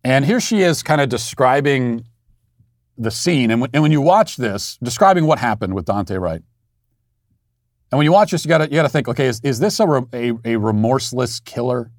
[0.03, 2.05] And here she is kind of describing
[2.99, 6.43] the scene, and when, and when you watch this, describing what happened with Daunte Wright,
[7.91, 9.85] and when you watch this, you gotta you gotta think, okay, is, is this a,
[10.13, 11.91] a, a remorseless killer?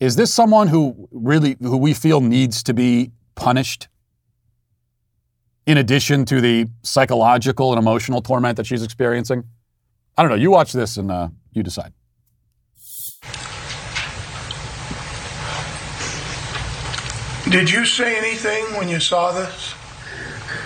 [0.00, 3.88] Is this someone who really who we feel needs to be punished?
[5.66, 9.44] In addition to the psychological and emotional torment that she's experiencing,
[10.16, 10.36] I don't know.
[10.36, 11.92] You watch this and uh, you decide.
[17.50, 19.74] Did you say anything when you saw this?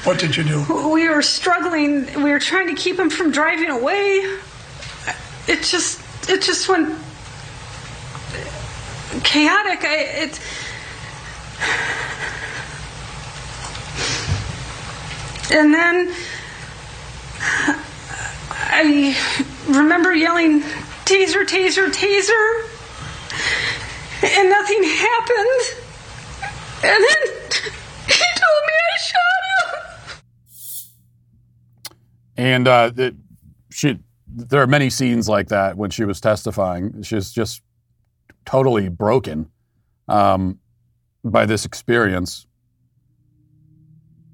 [0.04, 0.90] What did you do?
[0.90, 2.06] We were struggling.
[2.22, 4.38] We were trying to keep him from driving away.
[5.46, 6.98] It just, it just went
[9.24, 9.84] chaotic.
[9.84, 10.40] I, it.
[15.50, 16.14] And then
[18.50, 19.16] I
[19.66, 20.60] remember yelling,
[21.04, 22.68] taser, taser, taser,
[24.22, 25.60] and nothing happened.
[26.84, 27.22] And then
[28.06, 29.37] he told me I shot
[32.38, 33.16] And uh, it,
[33.70, 33.98] she,
[34.28, 37.02] there are many scenes like that when she was testifying.
[37.02, 37.62] She's just
[38.46, 39.50] totally broken
[40.06, 40.60] um,
[41.24, 42.46] by this experience.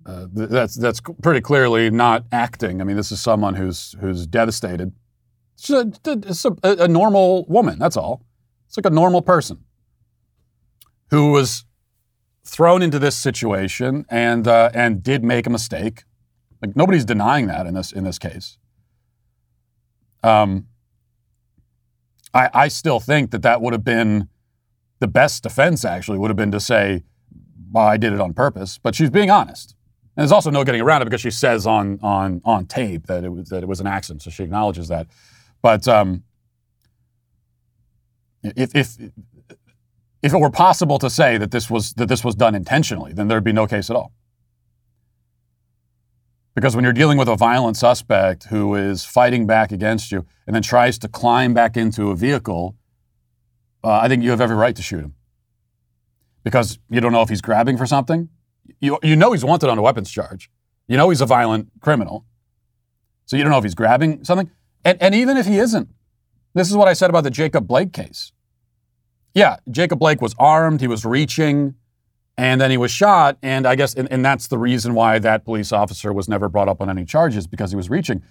[0.06, 2.82] Uh, that's that's pretty clearly not acting.
[2.82, 4.92] I mean, this is someone who's who's devastated.
[5.56, 7.78] She's a, a, a normal woman.
[7.78, 8.22] That's all.
[8.66, 9.64] It's like a normal person
[11.08, 11.64] who was
[12.44, 16.04] thrown into this situation and uh, and did make a mistake.
[16.64, 18.56] Like nobody's denying that in this in this case.
[20.22, 20.66] Um,
[22.32, 24.28] I I still think that that would have been
[24.98, 25.84] the best defense.
[25.84, 27.02] Actually, would have been to say,
[27.70, 29.74] "Well, I did it on purpose," but she's being honest.
[30.16, 33.24] And there's also no getting around it because she says on on on tape that
[33.24, 35.06] it was that it was an accident, so she acknowledges that.
[35.60, 36.24] But um,
[38.42, 38.96] if if
[40.22, 43.28] if it were possible to say that this was that this was done intentionally, then
[43.28, 44.12] there'd be no case at all.
[46.54, 50.54] Because when you're dealing with a violent suspect who is fighting back against you and
[50.54, 52.76] then tries to climb back into a vehicle,
[53.82, 55.14] uh, I think you have every right to shoot him.
[56.44, 58.28] Because you don't know if he's grabbing for something.
[58.80, 60.50] You, you know he's wanted on a weapons charge.
[60.86, 62.24] You know he's a violent criminal.
[63.26, 64.50] So you don't know if he's grabbing something.
[64.84, 65.88] And, and even if he isn't,
[66.54, 68.32] this is what I said about the Jacob Blake case.
[69.34, 71.74] Yeah, Jacob Blake was armed, he was reaching,
[72.36, 73.38] and then he was shot.
[73.42, 76.68] And I guess, and, and that's the reason why that police officer was never brought
[76.68, 78.22] up on any charges because he was reaching.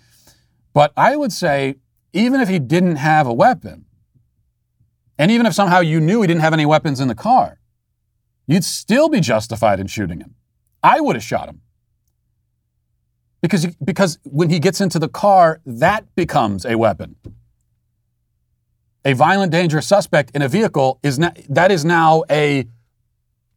[0.73, 1.75] But I would say,
[2.13, 3.85] even if he didn't have a weapon,
[5.17, 7.59] and even if somehow you knew he didn't have any weapons in the car,
[8.47, 10.35] you'd still be justified in shooting him.
[10.81, 11.61] I would have shot him.
[13.41, 17.15] Because, because when he gets into the car, that becomes a weapon
[19.05, 22.65] a violent, dangerous suspect in a vehicle is not, that is now a,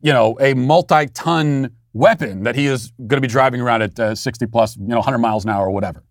[0.06, 4.14] you know, a multi-ton weapon that he is going to be driving around at uh,
[4.14, 6.04] 60 plus, you know, 100 miles an hour or whatever.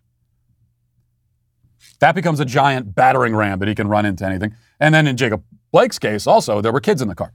[2.00, 4.54] That becomes a giant battering ram that he can run into anything.
[4.78, 7.32] And then in Jacob Blake's case, also there were kids in the car.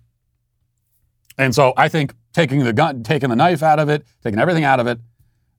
[1.36, 4.64] And so I think taking the gun, taking the knife out of it, taking everything
[4.64, 5.00] out of it,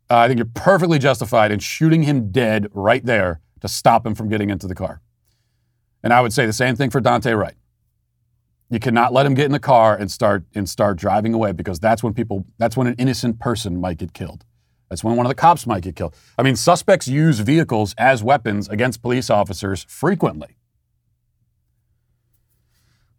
[0.08, 4.14] uh, I think you're perfectly justified in shooting him dead right there to stop him
[4.14, 5.00] from getting into the car.
[6.04, 7.56] And I would say the same thing for Daunte Wright.
[8.72, 11.78] You cannot let him get in the car and start and start driving away because
[11.78, 14.46] that's when people that's when an innocent person might get killed.
[14.88, 16.16] That's when one of the cops might get killed.
[16.38, 20.56] I mean, suspects use vehicles as weapons against police officers frequently.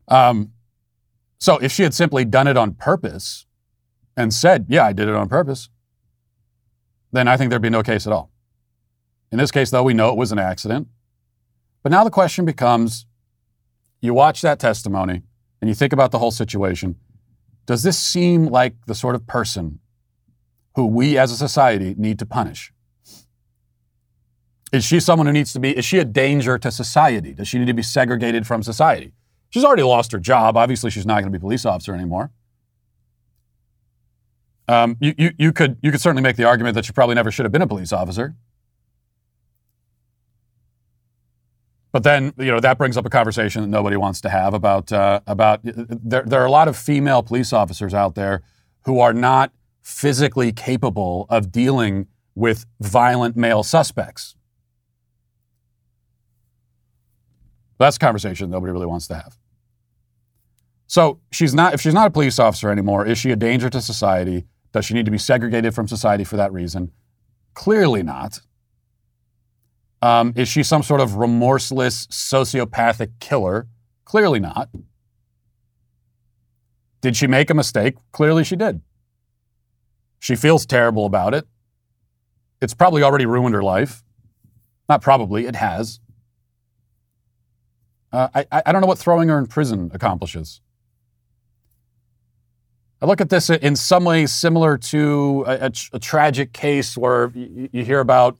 [0.08, 0.54] Um,
[1.38, 3.46] so if she had simply done it on purpose
[4.18, 5.70] and said, "Yeah, I did it on purpose,"
[7.12, 8.32] then I think there'd be no case at all.
[9.32, 10.88] In this case, though, we know it was an accident.
[11.84, 13.06] But now the question becomes
[14.02, 15.22] you watch that testimony
[15.64, 16.98] and you think about the whole situation.
[17.66, 19.80] Does this seem like the sort of person
[20.76, 22.74] who we as a society need to punish?
[24.74, 27.32] Is she someone who needs to be, is she a danger to society?
[27.32, 29.14] Does she need to be segregated from society?
[29.52, 30.58] She's already lost her job.
[30.58, 32.32] Obviously, she's not going to be a police officer anymore.
[34.68, 37.32] Um, you, you, you, could, you could certainly make the argument that she probably never
[37.32, 38.36] should have been a police officer.
[41.94, 44.92] But then, you know, that brings up a conversation that nobody wants to have about
[44.92, 46.24] uh, about there.
[46.26, 48.42] There are a lot of female police officers out there
[48.86, 49.54] who are not
[49.84, 54.36] physically capable of dealing with violent male suspects.
[57.78, 59.38] That's a conversation nobody really wants to have.
[60.88, 61.76] So she's not.
[61.76, 64.46] If she's not a police officer anymore, is she a danger to society?
[64.72, 66.92] Does she need to be segregated from society for that reason?
[67.54, 68.40] Clearly not.
[70.04, 73.68] Um, is she some sort of remorseless sociopathic killer?
[74.04, 74.68] Clearly not.
[77.00, 77.96] Did she make a mistake?
[78.12, 78.82] Clearly she did.
[80.20, 81.48] She feels terrible about it.
[82.62, 84.04] It's probably already ruined her life.
[84.90, 86.02] Not probably, it has.
[88.12, 90.60] Uh, I, I don't know what throwing her in prison accomplishes.
[93.02, 97.32] I look at this in some ways similar to a, a, a tragic case where
[97.34, 98.38] you, you, hear about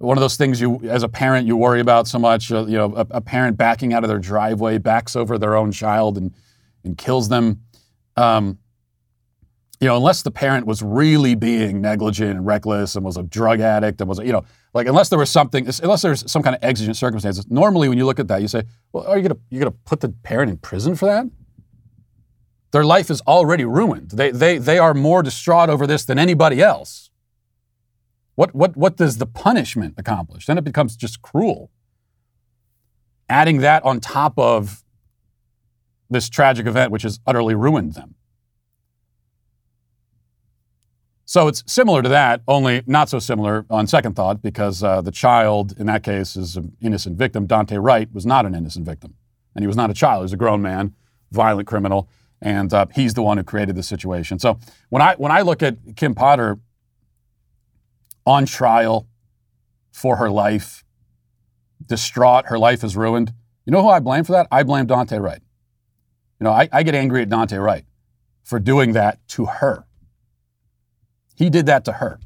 [0.00, 2.50] one of those things you, as a parent, you worry about so much.
[2.50, 5.72] Uh, you know, a, a, parent backing out of their driveway, backs over their own
[5.72, 6.34] child, and
[6.84, 7.60] and kills them.
[8.16, 8.58] Um,
[9.78, 13.60] you know, unless the parent was really being negligent and reckless and was a drug
[13.60, 16.62] addict and was, you know, like unless there was something, unless there's some kind of
[16.62, 17.46] exigent circumstances.
[17.50, 20.00] Normally, when you look at that, you say, well, are you gonna you gonna put
[20.00, 21.26] the parent in prison for that?
[22.72, 24.12] Their life is already ruined.
[24.12, 27.09] They they they are more distraught over this than anybody else.
[28.40, 30.46] What what what does the punishment accomplish?
[30.46, 31.70] Then it becomes just cruel.
[33.28, 34.82] Adding that on top of
[36.08, 38.14] this tragic event, which has utterly ruined them.
[41.26, 45.12] So it's similar to that, only not so similar on second thought, because uh, the
[45.12, 47.46] child in that case is an innocent victim.
[47.46, 49.16] Daunte Wright was not an innocent victim,
[49.54, 50.94] and he was not a child; he was a grown man,
[51.30, 52.08] violent criminal,
[52.40, 54.38] and uh, he's the one who created the situation.
[54.38, 56.58] So when I when I look at Kim Potter
[58.30, 59.06] on trial
[59.90, 60.84] for her life,
[61.84, 63.32] distraught, her life is ruined.
[63.64, 64.46] You know who I blame for that?
[64.50, 65.42] I blame Daunte Wright.
[66.38, 67.84] You know, I, I get angry at Daunte Wright
[68.42, 69.86] for doing that to her
[71.40, 72.20] he did that to her.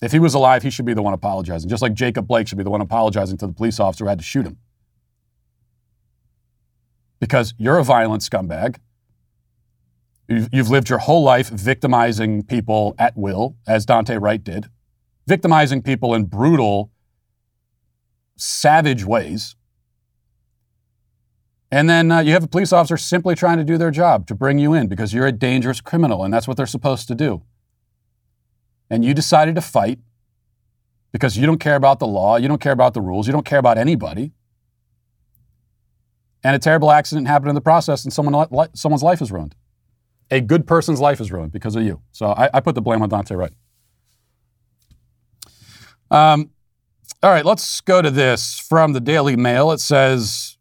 [0.00, 2.56] If he was alive, he should be the one apologizing, just like Jacob Blake should
[2.56, 4.58] be the one apologizing to the police officer who had to shoot him.
[7.18, 8.76] Because you're a violent scumbag.
[10.52, 14.66] You've lived your whole life victimizing people at will, as Daunte Wright did,
[15.26, 16.90] victimizing people in brutal,
[18.36, 19.56] savage ways.
[21.70, 24.34] And then uh, you have a police officer simply trying to do their job to
[24.34, 27.42] bring you in because you're a dangerous criminal and that's what they're supposed to do.
[28.90, 29.98] And you decided to fight
[31.12, 33.46] because you don't care about the law, you don't care about the rules, you don't
[33.46, 34.32] care about anybody.
[36.44, 39.54] And a terrible accident happened in the process and someone, someone's life is ruined.
[40.32, 42.00] A good person's life is ruined because of you.
[42.10, 43.52] So I, I put the blame on Daunte Wright.
[46.10, 46.50] Um,
[47.22, 49.70] all right, let's go to this from the Daily Mail.
[49.72, 50.56] It says,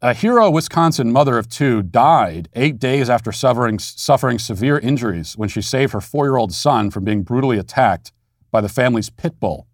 [0.00, 5.48] a Hero, Wisconsin mother of two died eight days after suffering, suffering severe injuries when
[5.48, 8.12] she saved her four year old son from being brutally attacked
[8.52, 9.66] by the family's pit bull.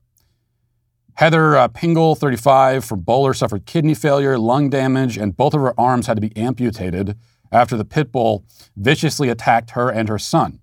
[1.16, 5.78] Heather uh, Pingel, 35, from Bowler, suffered kidney failure, lung damage, and both of her
[5.78, 7.18] arms had to be amputated
[7.52, 8.44] after the pit bull
[8.76, 10.60] viciously attacked her and her son.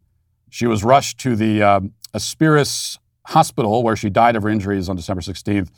[0.49, 1.81] She was rushed to the uh,
[2.13, 2.97] Aspirus
[3.27, 5.69] Hospital, where she died of her injuries on December 16th.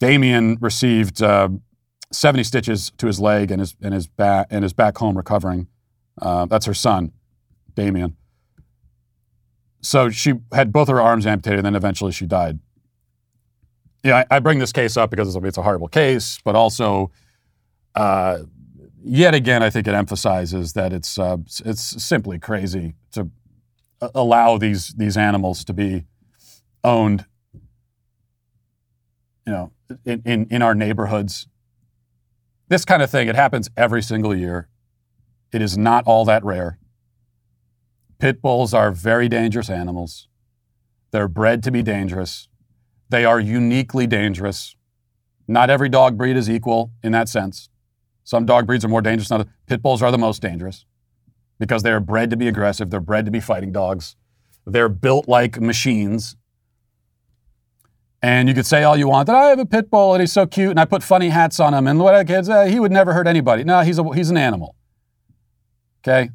[0.00, 1.50] Damien received uh,
[2.10, 5.68] 70 stitches to his leg and his, and back, and his back home recovering.
[6.20, 7.12] Uh, that's her son,
[7.74, 8.16] Damien.
[9.82, 12.58] So she had both her arms amputated, and then eventually she died.
[14.02, 17.10] Yeah, I, I bring this case up because it's a horrible case, but also,
[17.94, 18.38] uh,
[19.04, 23.30] yet again, I think it emphasizes that it's uh, it's simply crazy to
[24.14, 26.04] allow these these animals to be
[26.82, 27.26] owned,
[29.46, 29.72] you know,
[30.04, 31.46] in, in, in our neighborhoods
[32.68, 34.68] this kind of thing, it happens every single year.
[35.52, 36.78] It is not all that rare.
[38.18, 40.28] Pit bulls are very dangerous animals.
[41.10, 42.48] They're bred to be dangerous.
[43.10, 44.76] They are uniquely dangerous.
[45.46, 47.68] Not every dog breed is equal in that sense.
[48.24, 49.52] Some dog breeds are more dangerous than others.
[49.66, 50.86] Pit bulls are the most dangerous
[51.58, 52.90] because they are bred to be aggressive.
[52.90, 54.16] They're bred to be fighting dogs.
[54.66, 56.36] They're built like machines.
[58.22, 60.32] And you could say all you want that I have a pit bull and he's
[60.32, 62.80] so cute and I put funny hats on him and what other kids, uh, he
[62.80, 63.62] would never hurt anybody.
[63.62, 64.74] No, he's, a, he's an animal.
[66.02, 66.30] Okay?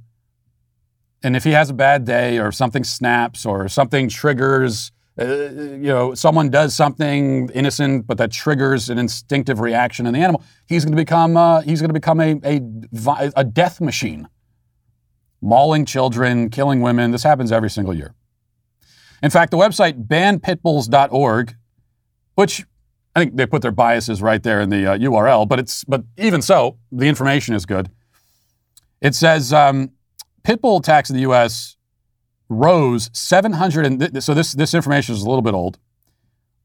[1.24, 5.88] And if he has a bad day or something snaps or something triggers, uh, you
[5.88, 10.86] know, someone does something innocent, but that triggers an instinctive reaction in the animal, he's
[10.86, 14.28] going to become, uh, he's going to become a, a, a death machine.
[15.42, 17.12] Mauling children, killing women.
[17.12, 18.14] This happens every single year.
[19.24, 21.56] In fact, the website banpitbulls.org
[22.40, 22.66] which
[23.18, 26.06] I think they put their biases right there in the uh, URL, but it's but
[26.18, 27.92] even so, the information is good.
[29.02, 29.92] It says um,
[30.44, 31.76] pit bull attacks in the U.S.
[32.50, 35.78] rose 700 and th- so this this information is a little bit old,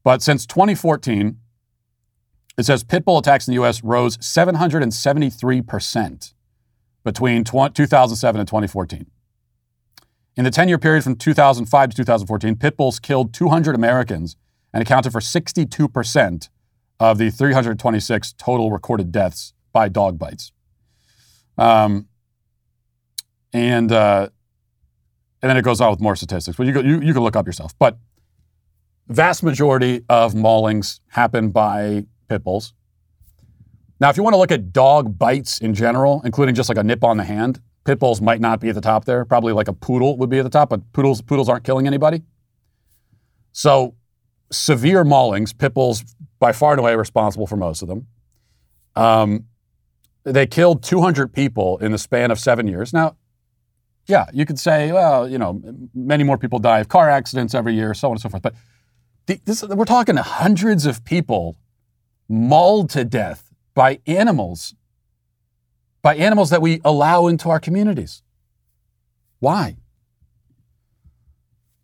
[0.03, 1.39] but since 2014,
[2.57, 3.85] it says pit bull attacks in the U.S.
[3.85, 6.35] rose 773 percent
[7.05, 9.07] between tw- 2007 and 2014.
[10.37, 14.37] In the 10-year period from 2005 to 2014, pit bulls killed 200 Americans
[14.73, 16.49] and accounted for 62%
[16.99, 20.51] of the 326 total recorded deaths by dog bites.
[21.57, 22.09] Um,
[23.53, 24.31] and uh,
[25.45, 26.57] and then it goes on with more statistics.
[26.57, 27.79] But you, you, you can look up yourself.
[27.79, 27.99] But
[29.09, 32.73] vast majority of maulings happen by pit bulls.
[34.01, 36.83] Now, if you want to look at dog bites in general, including just like a
[36.83, 39.27] nip on the hand, pit bulls might not be at the top there.
[39.27, 42.23] Probably like a poodle would be at the top, but poodles poodles aren't killing anybody.
[43.53, 43.97] So
[44.51, 46.03] severe maulings, pit bulls
[46.39, 48.07] by far and away responsible for most of them.
[48.97, 49.45] Um,
[50.23, 52.95] they killed 200 people in the span of seven years.
[52.95, 53.17] Now,
[54.07, 55.61] yeah, you could say, well, you know,
[55.95, 58.43] many more people die of car accidents every year, so on and so forth.
[58.43, 58.55] But
[59.27, 61.57] the, this, we're talking hundreds of people
[62.29, 64.75] mauled to death by animals,
[66.03, 68.23] by animals that we allow into our communities.
[69.41, 69.77] Why?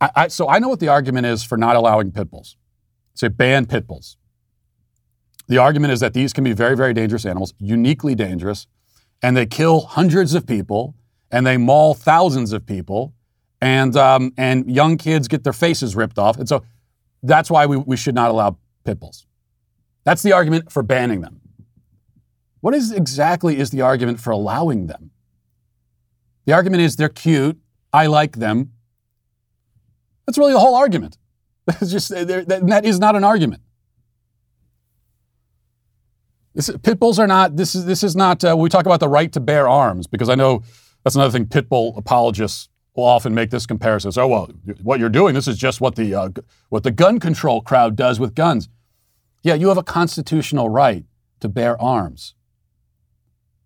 [0.01, 2.57] I, I, so I know what the argument is for not allowing pit bulls.
[3.14, 4.16] Say ban pit bulls.
[5.49, 8.66] The argument is that these can be very, very dangerous animals, uniquely dangerous,
[9.23, 10.95] and they kill hundreds of people
[11.31, 13.14] and they maul thousands of people,
[13.61, 16.64] and um, and young kids get their faces ripped off, and so
[17.22, 19.26] that's why we, we should not allow pit bulls.
[20.05, 21.41] That's the argument for banning them.
[22.61, 25.11] What is exactly is the argument for allowing them?
[26.47, 27.59] The argument is they're cute.
[27.93, 28.72] I like them.
[30.26, 31.16] That's really the whole argument.
[31.81, 33.62] It's just that, that is not an argument.
[36.55, 37.57] This, pit bulls are not.
[37.57, 38.45] This is this is not.
[38.45, 40.62] Uh, we talk about the right to bear arms because I know
[41.05, 41.47] that's another thing.
[41.47, 44.13] Pit bull apologists will often make this comparison.
[44.13, 44.51] So, oh, well,
[44.83, 45.35] what you're doing.
[45.35, 46.29] This is just what the uh,
[46.69, 48.69] what the gun control crowd does with guns.
[49.43, 51.05] Yeah, you have a constitutional right
[51.41, 52.35] to bear arms.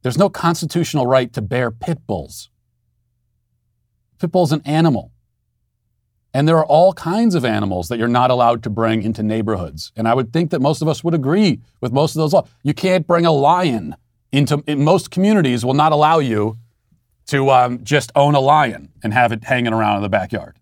[0.03, 2.51] There's no constitutional right to bear pit bulls.
[4.21, 5.11] Pit bull's an animal.
[6.33, 9.93] And there are all kinds of animals that you're not allowed to bring into neighborhoods.
[9.97, 12.49] And I would think that most of us would agree with most of those laws.
[12.65, 13.95] You can't bring a lion
[14.33, 16.59] into, in most communities will not allow you
[17.27, 20.59] to um, just own a lion and have it hanging around in the backyard.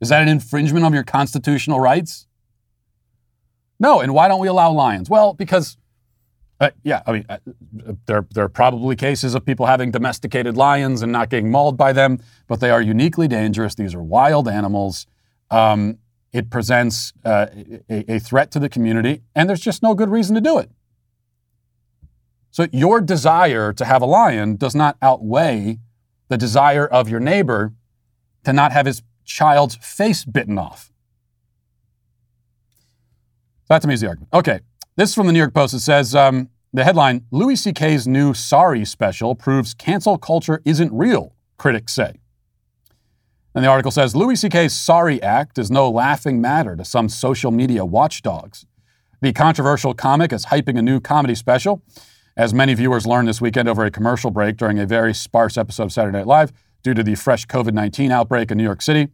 [0.00, 2.26] Is that an infringement of your constitutional rights?
[3.78, 4.00] No.
[4.00, 5.08] And why don't we allow lions?
[5.08, 5.76] Well, because
[6.62, 7.38] uh, yeah, I mean, uh,
[8.06, 11.92] there, there are probably cases of people having domesticated lions and not getting mauled by
[11.92, 13.74] them, but they are uniquely dangerous.
[13.74, 15.08] These are wild animals.
[15.50, 15.98] Um,
[16.32, 17.46] it presents uh,
[17.90, 20.70] a, a threat to the community, and there's just no good reason to do it.
[22.52, 25.78] So, your desire to have a lion does not outweigh
[26.28, 27.72] the desire of your neighbor
[28.44, 30.92] to not have his child's face bitten off.
[33.68, 34.28] That to me is the argument.
[34.34, 34.60] Okay,
[34.96, 35.72] this is from the New York Post.
[35.72, 41.34] It says um, the headline Louis C.K.'s new Sorry special proves cancel culture isn't real,
[41.56, 42.20] critics say.
[43.54, 47.50] And the article says Louis C.K.'s Sorry Act is no laughing matter to some social
[47.50, 48.66] media watchdogs.
[49.22, 51.82] The controversial comic is hyping a new comedy special,
[52.36, 55.84] as many viewers learned this weekend over a commercial break during a very sparse episode
[55.84, 56.52] of Saturday Night Live
[56.82, 59.08] due to the fresh COVID 19 outbreak in New York City.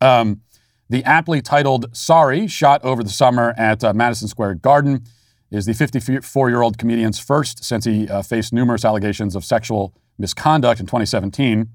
[0.00, 0.40] Um,
[0.88, 5.04] the aptly titled Sorry, shot over the summer at uh, Madison Square Garden,
[5.50, 9.94] is the 54 year old comedian's first since he uh, faced numerous allegations of sexual
[10.18, 11.68] misconduct in 2017.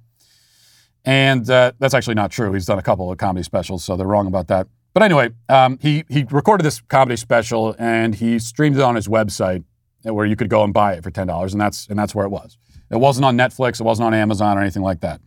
[1.06, 2.52] And uh, that's actually not true.
[2.54, 4.68] He's done a couple of comedy specials, so they're wrong about that.
[4.94, 9.08] But anyway, um, he, he recorded this comedy special and he streamed it on his
[9.08, 9.64] website
[10.04, 12.30] where you could go and buy it for $10, and that's, and that's where it
[12.30, 12.58] was.
[12.90, 15.22] It wasn't on Netflix, it wasn't on Amazon or anything like that.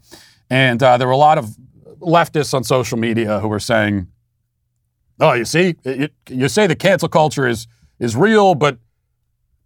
[0.50, 1.56] And uh, there were a lot of
[2.00, 4.08] leftists on social media who were saying,
[5.20, 7.66] "Oh, you see, it, you say the cancel culture is
[7.98, 8.78] is real, but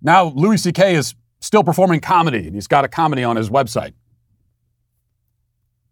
[0.02, 0.94] now Louis C.K.
[0.94, 3.94] is still performing comedy, and he's got a comedy on his website."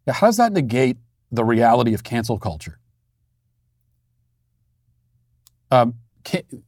[0.06, 0.98] Now, how does that negate
[1.32, 2.78] the reality of cancel culture?
[5.70, 5.94] Um,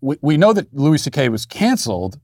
[0.00, 1.28] we, we know that Louis C.K.
[1.28, 2.18] was canceled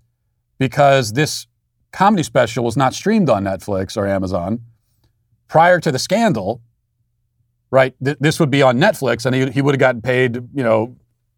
[0.66, 1.46] because this
[1.92, 4.60] comedy special was not streamed on Netflix or Amazon
[5.48, 6.62] prior to the scandal
[7.72, 7.94] right?
[8.04, 10.94] Th- this would be on Netflix, and he, he would have gotten paid, you know,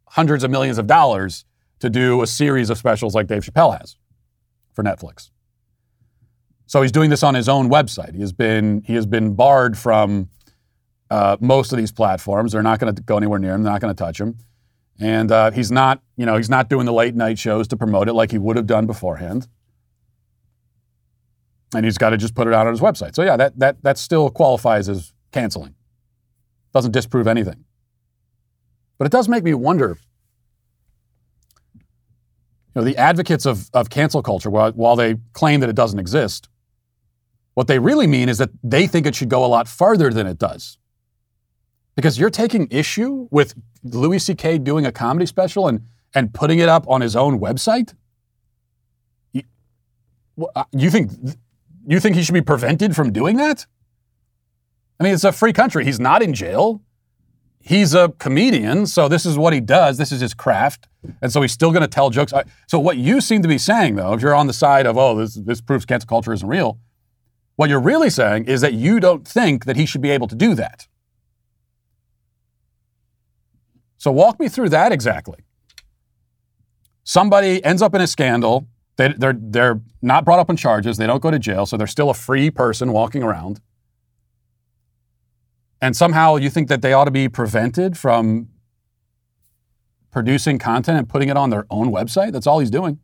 [0.09, 1.47] hundreds of millions of dollars
[1.79, 3.97] to do a series of specials like Dave Chappelle has
[4.75, 5.31] for Netflix.
[6.67, 8.15] So he's doing this on his own website.
[8.15, 10.29] He has been he has been barred from
[11.11, 12.53] uh, most of these platforms.
[12.53, 13.63] They're not going to go anywhere near him.
[13.63, 14.39] They're not going to touch him.
[15.01, 18.09] And uh, he's not, you know, he's not doing the late night shows to promote
[18.09, 19.49] it like he would have done beforehand.
[21.75, 23.17] And he's got to just put it out on his website.
[23.17, 25.75] So yeah, that that that still qualifies as canceling.
[26.73, 27.65] Doesn't disprove anything.
[28.99, 29.99] But it does make me wonder.
[31.75, 35.99] You know, the advocates of, of cancel culture, while, while they claim that it doesn't
[35.99, 36.49] exist,
[37.55, 40.27] what they really mean is that they think it should go a lot farther than
[40.27, 40.79] it does.
[41.95, 44.59] Because you're taking issue with Louis C.K.
[44.59, 45.83] doing a comedy special and,
[46.15, 47.95] and putting it up on his own website?
[49.33, 49.43] You,
[50.57, 51.13] uh, you think
[51.87, 53.67] you think he should be prevented from doing that?
[54.99, 55.85] I mean, it's a free country.
[55.85, 56.83] He's not in jail.
[57.61, 59.97] He's a comedian, so this is what he does.
[59.97, 60.87] This is his craft.
[61.23, 62.33] And so he's still going to tell jokes.
[62.69, 65.17] So what you seem to be saying, though, if you're on the side of, oh,
[65.17, 66.79] this, this proves cancel culture isn't real,
[67.57, 70.35] what you're really saying is that you don't think that he should be able to
[70.35, 70.89] do that.
[74.05, 75.39] So walk me through that exactly.
[77.05, 78.69] Somebody ends up in a scandal.
[78.97, 80.99] They, they're, they're not brought up on charges.
[80.99, 81.65] They don't go to jail.
[81.65, 83.63] So they're still a free person walking around.
[85.81, 88.49] And somehow you think that they ought to be prevented from
[90.11, 92.33] producing content and putting it on their own website.
[92.33, 92.99] That's all he's doing.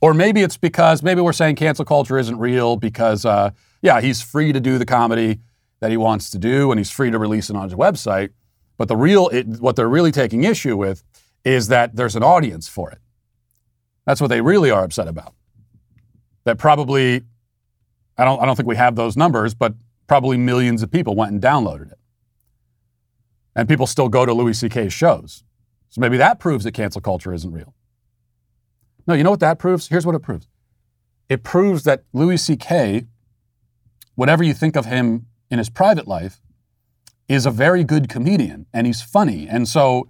[0.00, 4.20] Or maybe it's because maybe we're saying cancel culture isn't real because, uh, yeah, he's
[4.20, 5.38] free to do the comedy
[5.80, 8.30] that he wants to do and he's free to release it on his website.
[8.76, 11.04] But the real, it, what they're really taking issue with
[11.44, 12.98] is that there's an audience for it.
[14.06, 15.34] That's what they really are upset about.
[16.44, 17.22] That probably,
[18.16, 19.74] I don't, I don't think we have those numbers, but
[20.06, 21.98] probably millions of people went and downloaded it.
[23.54, 25.44] And people still go to Louis C.K.'s shows.
[25.90, 27.74] So maybe that proves that cancel culture isn't real.
[29.06, 29.88] No, you know what that proves?
[29.88, 30.46] Here's what it proves
[31.28, 33.04] it proves that Louis C.K.,
[34.14, 36.40] whatever you think of him in his private life,
[37.28, 39.46] is a very good comedian and he's funny.
[39.48, 40.08] And so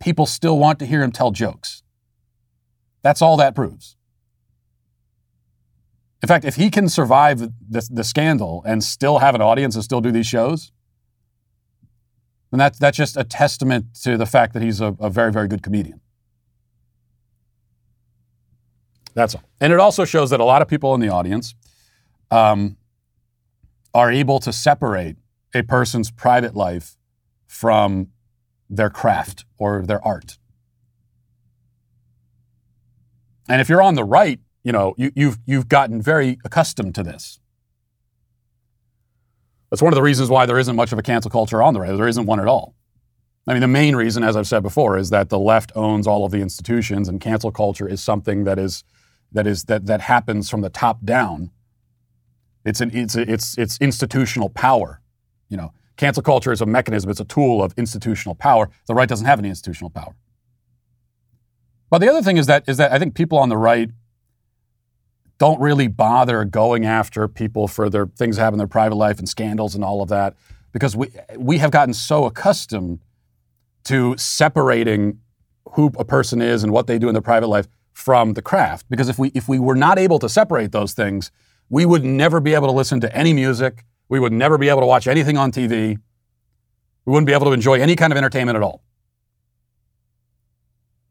[0.00, 1.82] people still want to hear him tell jokes.
[3.02, 3.96] That's all that proves.
[6.22, 9.82] In fact, if he can survive the, the scandal and still have an audience and
[9.82, 10.70] still do these shows,
[12.50, 15.48] then that's, that's just a testament to the fact that he's a, a very, very
[15.48, 16.00] good comedian.
[19.14, 19.42] That's all.
[19.60, 21.54] And it also shows that a lot of people in the audience
[22.30, 22.76] um,
[23.94, 25.16] are able to separate
[25.54, 26.96] a person's private life
[27.46, 28.08] from
[28.70, 30.38] their craft or their art.
[33.48, 37.02] And if you're on the right, you know, you, you've, you've gotten very accustomed to
[37.02, 37.38] this.
[39.70, 41.80] That's one of the reasons why there isn't much of a cancel culture on the
[41.80, 41.96] right.
[41.96, 42.74] There isn't one at all.
[43.46, 46.24] I mean, the main reason, as I've said before, is that the left owns all
[46.24, 48.84] of the institutions, and cancel culture is something that is
[49.32, 51.50] that is that that happens from the top down.
[52.64, 55.00] It's an it's it's it's institutional power.
[55.48, 57.10] You know, cancel culture is a mechanism.
[57.10, 58.70] It's a tool of institutional power.
[58.86, 60.14] The right doesn't have any institutional power.
[61.90, 63.90] But the other thing is that is that I think people on the right
[65.38, 69.18] don't really bother going after people for their things that happen in their private life
[69.18, 70.36] and scandals and all of that
[70.72, 73.00] because we we have gotten so accustomed
[73.84, 75.18] to separating
[75.72, 78.86] who a person is and what they do in their private life from the craft.
[78.88, 81.30] Because if we if we were not able to separate those things,
[81.72, 83.86] we would never be able to listen to any music.
[84.10, 85.96] We would never be able to watch anything on TV.
[87.06, 88.82] We wouldn't be able to enjoy any kind of entertainment at all.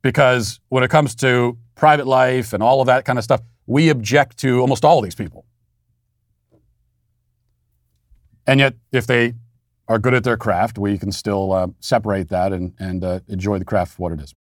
[0.04, 3.90] Because when it comes to private life and all of that kind of stuff, we
[3.90, 5.48] object to almost all of these people.
[8.46, 9.34] And yet, if they
[9.88, 13.58] are good at their craft, we can still uh, separate that and, and uh, enjoy
[13.58, 14.36] the craft for what it is.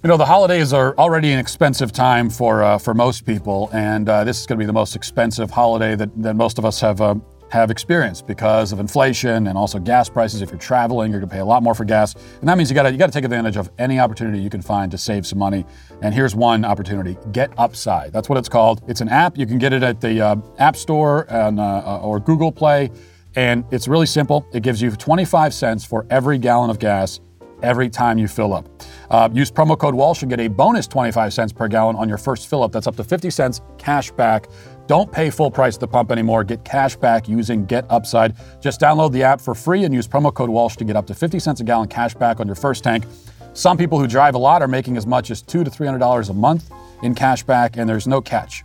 [0.00, 4.08] You know, the holidays are already an expensive time for uh, for most people, and
[4.08, 6.80] uh, this is going to be the most expensive holiday that, that most of us
[6.80, 7.16] have uh,
[7.50, 10.40] have experienced because of inflation and also gas prices.
[10.40, 12.70] If you're traveling, you're going to pay a lot more for gas, and that means
[12.70, 14.98] you got to you got to take advantage of any opportunity you can find to
[14.98, 15.66] save some money.
[16.00, 18.12] And here's one opportunity: Get Upside.
[18.12, 18.82] That's what it's called.
[18.86, 19.36] It's an app.
[19.36, 22.92] You can get it at the uh, App Store and uh, or Google Play,
[23.34, 24.46] and it's really simple.
[24.52, 27.18] It gives you 25 cents for every gallon of gas
[27.62, 28.68] every time you fill up.
[29.10, 32.18] Uh, use promo code Walsh and get a bonus 25 cents per gallon on your
[32.18, 32.72] first fill up.
[32.72, 34.48] That's up to 50 cents cash back.
[34.86, 36.44] Don't pay full price at the pump anymore.
[36.44, 38.34] Get cash back using Get Upside.
[38.60, 41.14] Just download the app for free and use promo code Walsh to get up to
[41.14, 43.04] 50 cents a gallon cash back on your first tank.
[43.52, 45.98] Some people who drive a lot are making as much as two to three hundred
[45.98, 46.70] dollars a month
[47.02, 48.62] in cash back, and there's no catch.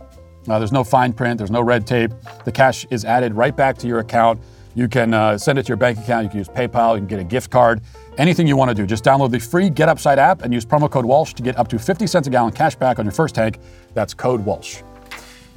[0.48, 1.38] Uh, there's no fine print.
[1.38, 2.12] There's no red tape.
[2.44, 4.40] The cash is added right back to your account.
[4.74, 6.24] You can uh, send it to your bank account.
[6.24, 6.94] You can use PayPal.
[6.94, 7.80] You can get a gift card.
[8.16, 8.86] Anything you want to do.
[8.86, 11.68] Just download the free Get Upside app and use promo code Walsh to get up
[11.68, 13.58] to 50 cents a gallon cash back on your first tank.
[13.92, 14.82] That's code Walsh.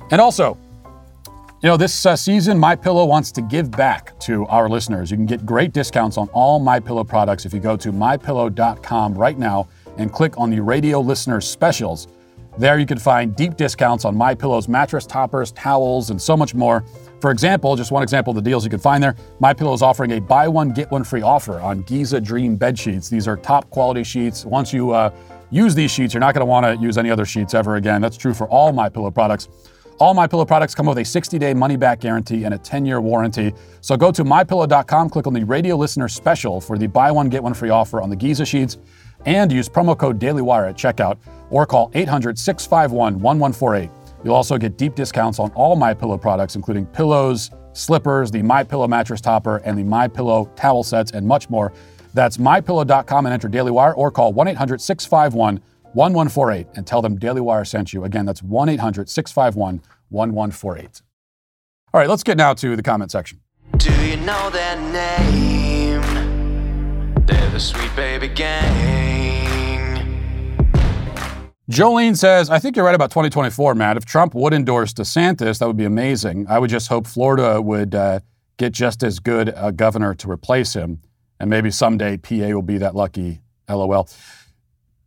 [0.09, 0.57] And also,
[1.61, 5.11] you know, this uh, season, My Pillow wants to give back to our listeners.
[5.11, 9.15] You can get great discounts on all My Pillow products if you go to mypillow.com
[9.15, 12.07] right now and click on the radio listeners specials.
[12.57, 16.55] There you can find deep discounts on My Pillow's mattress toppers, towels, and so much
[16.55, 16.83] more.
[17.19, 19.81] For example, just one example of the deals you can find there, My Pillow is
[19.81, 23.09] offering a buy one get one free offer on Giza Dream bed sheets.
[23.09, 24.45] These are top quality sheets.
[24.45, 25.09] Once you uh,
[25.49, 28.01] use these sheets, you're not going to want to use any other sheets ever again.
[28.01, 29.49] That's true for all My Pillow products.
[29.99, 33.51] All My Pillow products come with a 60-day money-back guarantee and a 10-year warranty.
[33.81, 37.41] So go to mypillow.com, click on the radio listener special for the buy one get
[37.41, 38.77] one free offer on the Giza sheets,
[39.25, 41.17] and use promo code DailyWire at checkout,
[41.49, 43.89] or call 800-651-1148.
[44.23, 48.63] You'll also get deep discounts on all My Pillow products, including pillows, slippers, the My
[48.63, 51.73] Pillow mattress topper, and the My Pillow towel sets, and much more.
[52.13, 55.61] That's mypillow.com and enter Daily Wire or call 1 800 651
[55.93, 58.03] 1148 and tell them Daily Wire sent you.
[58.03, 61.01] Again, that's 1 800 651 1148.
[61.93, 63.41] All right, let's get now to the comment section.
[63.77, 66.01] Do you know their name?
[67.25, 69.56] They're the Sweet Baby Gang.
[71.69, 73.97] Jolene says, I think you're right about 2024, Matt.
[73.97, 76.45] If Trump would endorse DeSantis, that would be amazing.
[76.47, 78.21] I would just hope Florida would uh,
[78.55, 81.01] get just as good a governor to replace him.
[81.39, 83.41] And maybe someday PA will be that lucky.
[83.69, 84.07] LOL.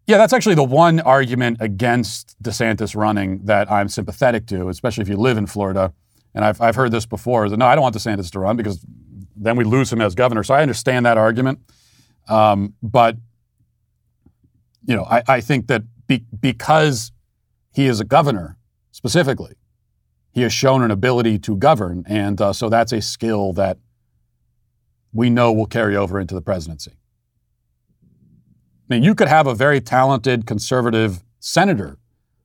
[0.07, 5.09] Yeah, that's actually the one argument against DeSantis running that I'm sympathetic to, especially if
[5.09, 5.95] you live in Florida.
[6.35, 8.85] And I've, I've heard this before that no, I don't want DeSantis to run because
[9.35, 10.43] then we lose him as governor.
[10.43, 11.61] So I understand that argument.
[12.29, 13.17] Um, but,
[14.85, 17.13] you know, I, I think that be, because
[17.73, 18.57] he is a governor
[18.91, 19.55] specifically,
[20.33, 22.05] he has shown an ability to govern.
[22.07, 23.79] And uh, so that's a skill that
[25.13, 26.93] we know will carry over into the presidency.
[28.91, 31.97] I mean, you could have a very talented conservative senator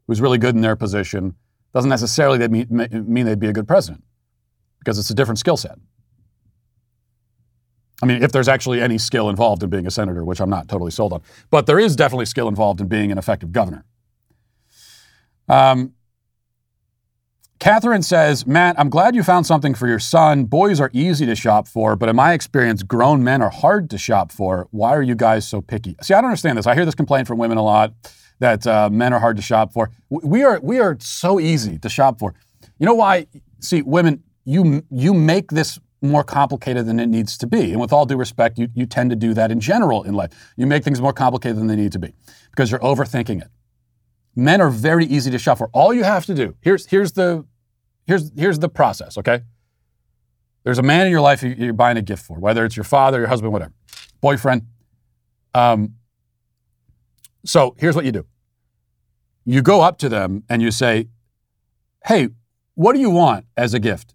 [0.07, 1.36] who's really good in their position.
[1.74, 2.68] Doesn't necessarily mean,
[3.07, 4.03] mean they'd be a good president
[4.80, 5.78] because it's a different skill set.
[8.04, 10.68] I mean, if there's actually any skill involved in being a senator, which I'm not
[10.68, 13.86] totally sold on, but there is definitely skill involved in being an effective governor.
[15.48, 15.93] Um,
[17.60, 20.43] Catherine says, Matt, I'm glad you found something for your son.
[20.43, 23.98] Boys are easy to shop for, but in my experience, grown men are hard to
[23.98, 24.68] shop for.
[24.72, 25.96] Why are you guys so picky?
[26.02, 26.68] See, I don't understand this.
[26.68, 27.93] I hear this complaint from women a lot
[28.39, 29.89] that uh, men are hard to shop for.
[30.10, 32.36] We are we are so easy to shop for.
[32.78, 33.28] You know why?
[33.62, 37.72] See, women, you you make this more complicated than it needs to be.
[37.72, 40.32] And with all due respect, you, you tend to do that in general in life.
[40.56, 42.14] You make things more complicated than they need to be
[42.52, 43.48] because you're overthinking it.
[44.36, 45.70] Men are very easy to shop for.
[45.74, 47.46] All you have to do, here's, here's, the,
[48.06, 49.41] here's, here's the process, okay?
[50.64, 53.20] There's a man in your life you're buying a gift for, whether it's your father,
[53.20, 53.74] your husband, whatever,
[54.20, 54.64] boyfriend.
[55.54, 55.96] Um,
[57.46, 58.26] so here's what you do
[59.46, 61.08] you go up to them and you say,
[62.06, 62.30] Hey,
[62.74, 64.14] what do you want as a gift?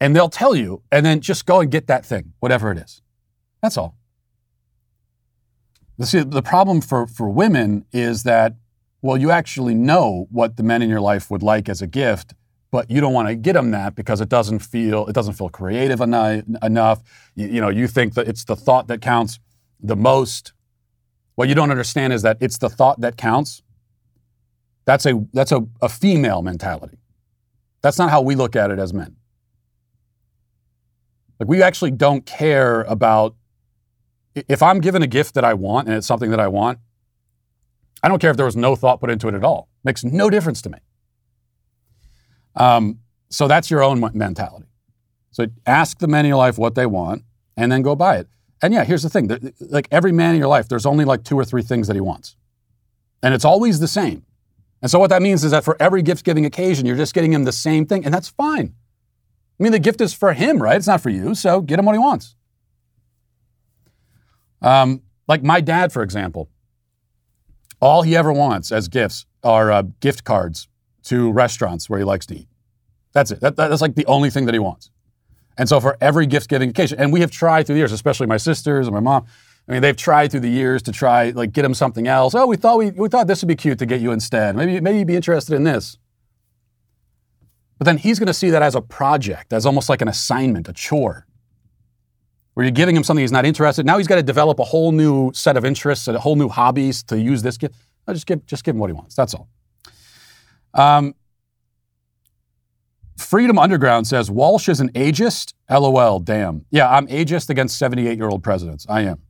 [0.00, 3.00] And they'll tell you, and then just go and get that thing, whatever it is.
[3.62, 3.96] That's all.
[6.02, 8.56] See, the problem for, for women is that
[9.06, 12.34] well, you actually know what the men in your life would like as a gift,
[12.70, 15.48] but you don't want to get them that because it doesn't feel it doesn't feel
[15.48, 17.02] creative enough.
[17.34, 19.38] You, you know, you think that it's the thought that counts
[19.80, 20.52] the most.
[21.36, 23.62] What you don't understand is that it's the thought that counts.
[24.86, 26.98] That's a that's a, a female mentality.
[27.82, 29.16] That's not how we look at it as men.
[31.38, 33.34] Like we actually don't care about
[34.34, 36.78] if I'm given a gift that I want and it's something that I want,
[38.02, 39.68] I don't care if there was no thought put into it at all.
[39.84, 40.78] Makes no difference to me.
[42.54, 44.66] Um, so that's your own mentality.
[45.30, 47.22] So ask the men in your life what they want
[47.56, 48.28] and then go buy it.
[48.62, 51.38] And yeah, here's the thing like every man in your life, there's only like two
[51.38, 52.36] or three things that he wants.
[53.22, 54.24] And it's always the same.
[54.82, 57.32] And so what that means is that for every gift giving occasion, you're just getting
[57.32, 58.74] him the same thing, and that's fine.
[59.58, 60.76] I mean, the gift is for him, right?
[60.76, 62.34] It's not for you, so get him what he wants.
[64.60, 66.48] Um, like my dad, for example,
[67.80, 70.68] all he ever wants as gifts are uh, gift cards
[71.04, 72.48] to restaurants where he likes to eat.
[73.12, 73.40] That's it.
[73.40, 74.90] That, that's like the only thing that he wants.
[75.56, 78.26] And so for every gift giving occasion, and we have tried through the years, especially
[78.26, 79.24] my sisters and my mom.
[79.68, 82.34] I mean, they've tried through the years to try like get him something else.
[82.34, 84.54] Oh, we thought we, we thought this would be cute to get you instead.
[84.54, 85.98] Maybe maybe you'd be interested in this.
[87.78, 90.68] But then he's going to see that as a project, as almost like an assignment,
[90.68, 91.26] a chore
[92.54, 93.84] where you're giving him something he's not interested.
[93.84, 97.02] Now he's got to develop a whole new set of interests a whole new hobbies
[97.02, 97.74] to use this gift.
[98.08, 99.14] Just give just give him what he wants.
[99.14, 99.48] That's all.
[100.72, 101.14] Um,
[103.18, 105.52] Freedom Underground says Walsh is an ageist.
[105.68, 106.20] LOL.
[106.20, 106.64] Damn.
[106.70, 108.86] Yeah, I'm ageist against 78 year old presidents.
[108.88, 109.20] I am.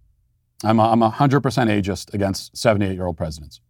[0.62, 3.60] I'm a, I'm 100% ageist against 78 year old presidents.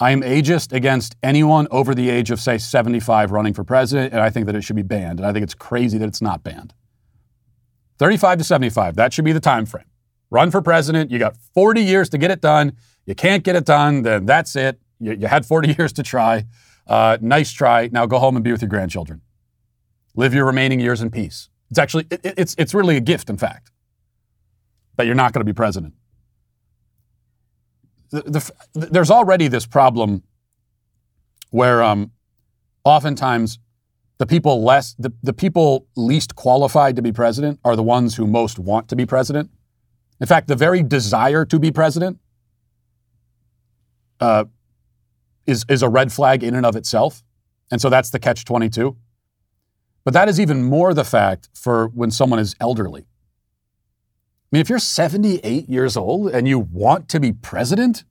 [0.00, 4.20] I am ageist against anyone over the age of, say, 75 running for president, and
[4.20, 5.20] I think that it should be banned.
[5.20, 6.74] And I think it's crazy that it's not banned.
[7.98, 9.84] 35 to 75, that should be the time frame.
[10.30, 12.72] Run for president, you got 40 years to get it done.
[13.06, 14.80] You can't get it done, then that's it.
[14.98, 16.46] You, you had 40 years to try.
[16.86, 17.88] Uh, nice try.
[17.92, 19.20] Now go home and be with your grandchildren.
[20.16, 21.50] Live your remaining years in peace.
[21.70, 23.70] It's actually, it, it's, it's really a gift, in fact,
[24.96, 25.94] that you're not going to be president.
[28.14, 30.22] The, the, there's already this problem
[31.50, 32.12] where um,
[32.84, 33.58] oftentimes
[34.18, 38.26] the people less the, the people least qualified to be president are the ones who
[38.26, 39.50] most want to be president.
[40.20, 42.20] In fact, the very desire to be president
[44.20, 44.44] uh,
[45.46, 47.24] is is a red flag in and of itself.
[47.72, 48.96] And so that's the catch 22.
[50.04, 53.06] But that is even more the fact for when someone is elderly.
[54.54, 58.04] Mean, if you're 78 years old and you want to be president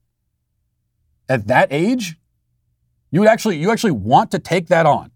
[1.29, 2.17] at that age,
[3.11, 5.11] you would actually you actually want to take that on.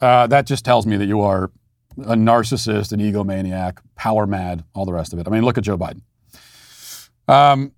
[0.00, 1.50] Uh, that just tells me that you are
[1.98, 5.26] a narcissist, an egomaniac, power mad, all the rest of it.
[5.26, 6.02] I mean, look at Joe Biden.
[7.26, 7.72] Um,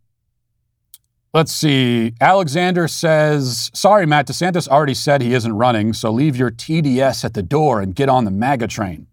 [1.33, 2.13] let's see.
[2.21, 7.33] Alexander says, Sorry, Matt, DeSantis already said he isn't running, so leave your TDS at
[7.33, 9.07] the door and get on the MAGA train.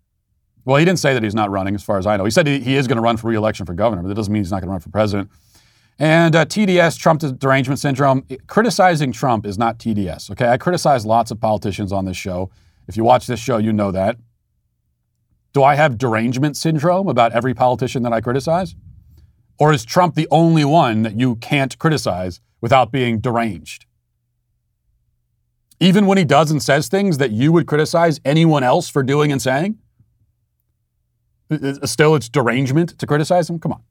[0.66, 2.26] Well, he didn't say that he's not running, as far as I know.
[2.26, 4.32] He said he, he is going to run for reelection for governor, but that doesn't
[4.32, 5.30] mean he's not going to run for president.
[5.98, 10.32] And uh, TDS, Trump derangement syndrome, criticizing Trump is not TDS.
[10.32, 12.50] Okay, I criticize lots of politicians on this show.
[12.88, 14.18] If you watch this show, you know that.
[15.52, 18.76] Do I have derangement syndrome about every politician that I criticize?
[19.58, 23.86] Or is Trump the only one that you can't criticize without being deranged?
[25.82, 29.32] Even when he does and says things that you would criticize anyone else for doing
[29.32, 29.78] and saying?
[31.86, 33.60] Still, it's derangement to criticize him?
[33.60, 33.84] Come on.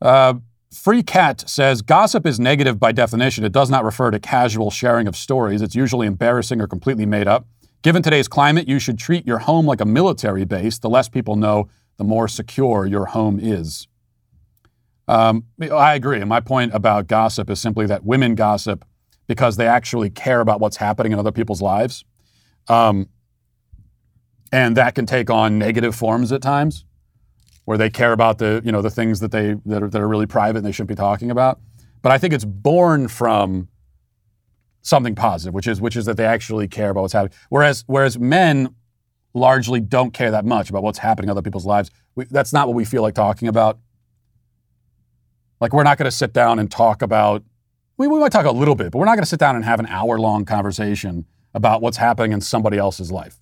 [0.00, 0.34] Uh,
[0.72, 3.44] Free Cat says gossip is negative by definition.
[3.44, 5.62] It does not refer to casual sharing of stories.
[5.62, 7.46] It's usually embarrassing or completely made up.
[7.82, 10.78] Given today's climate, you should treat your home like a military base.
[10.78, 13.88] The less people know, the more secure your home is.
[15.08, 16.20] Um, I agree.
[16.20, 18.84] And my point about gossip is simply that women gossip
[19.26, 22.04] because they actually care about what's happening in other people's lives.
[22.68, 23.08] Um,
[24.52, 26.84] and that can take on negative forms at times
[27.64, 30.08] where they care about the, you know, the things that, they, that, are, that are
[30.08, 31.60] really private and they shouldn't be talking about.
[32.02, 33.68] But I think it's born from
[34.82, 37.36] something positive, which is which is that they actually care about what's happening.
[37.48, 38.74] Whereas whereas men
[39.34, 41.90] largely don't care that much about what's happening in other people's lives.
[42.14, 43.78] We, that's not what we feel like talking about.
[45.60, 47.44] Like we're not going to sit down and talk about.
[47.96, 49.64] We, we might talk a little bit, but we're not going to sit down and
[49.64, 53.39] have an hour long conversation about what's happening in somebody else's life.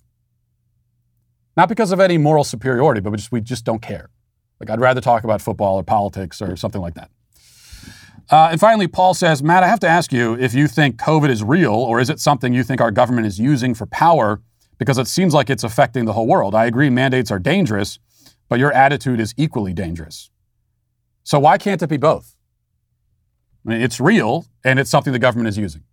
[1.59, 4.09] Not because of any moral superiority, but we just we just don't care.
[4.61, 7.11] Like I'd rather talk about football or politics or something like that.
[8.29, 11.29] Uh, and finally, Paul says, Matt, I have to ask you if you think COVID
[11.29, 14.41] is real or is it something you think our government is using for power
[14.77, 16.55] because it seems like it's affecting the whole world.
[16.55, 17.99] I agree mandates are dangerous,
[18.47, 20.29] but your attitude is equally dangerous.
[21.25, 22.37] So why can't it be both?
[23.65, 25.83] I mean, it's real and it's something the government is using.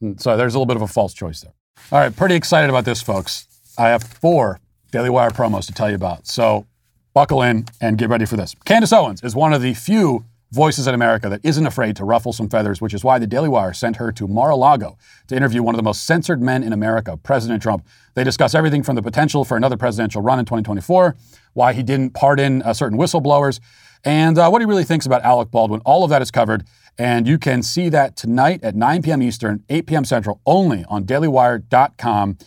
[0.00, 1.52] Hmm, so there's a little bit of a false choice there.
[1.92, 3.48] All right, pretty excited about this, folks.
[3.76, 4.60] I have four
[4.92, 6.26] Daily Wire promos to tell you about.
[6.26, 6.66] So
[7.14, 8.54] buckle in and get ready for this.
[8.64, 12.32] Candace Owens is one of the few voices in America that isn't afraid to ruffle
[12.32, 14.96] some feathers, which is why the Daily Wire sent her to Mar a Lago
[15.26, 17.84] to interview one of the most censored men in America, President Trump.
[18.14, 21.16] They discuss everything from the potential for another presidential run in 2024,
[21.54, 23.58] why he didn't pardon uh, certain whistleblowers,
[24.04, 25.80] and uh, what he really thinks about Alec Baldwin.
[25.84, 26.64] All of that is covered,
[26.96, 29.22] and you can see that tonight at 9 p.m.
[29.22, 30.04] Eastern, 8 p.m.
[30.04, 32.38] Central, only on dailywire.com.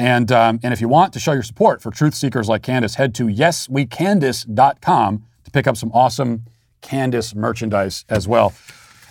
[0.00, 2.94] And, um, and if you want to show your support for truth seekers like Candace,
[2.94, 6.46] head to yeswecandace.com to pick up some awesome
[6.80, 8.54] Candace merchandise as well.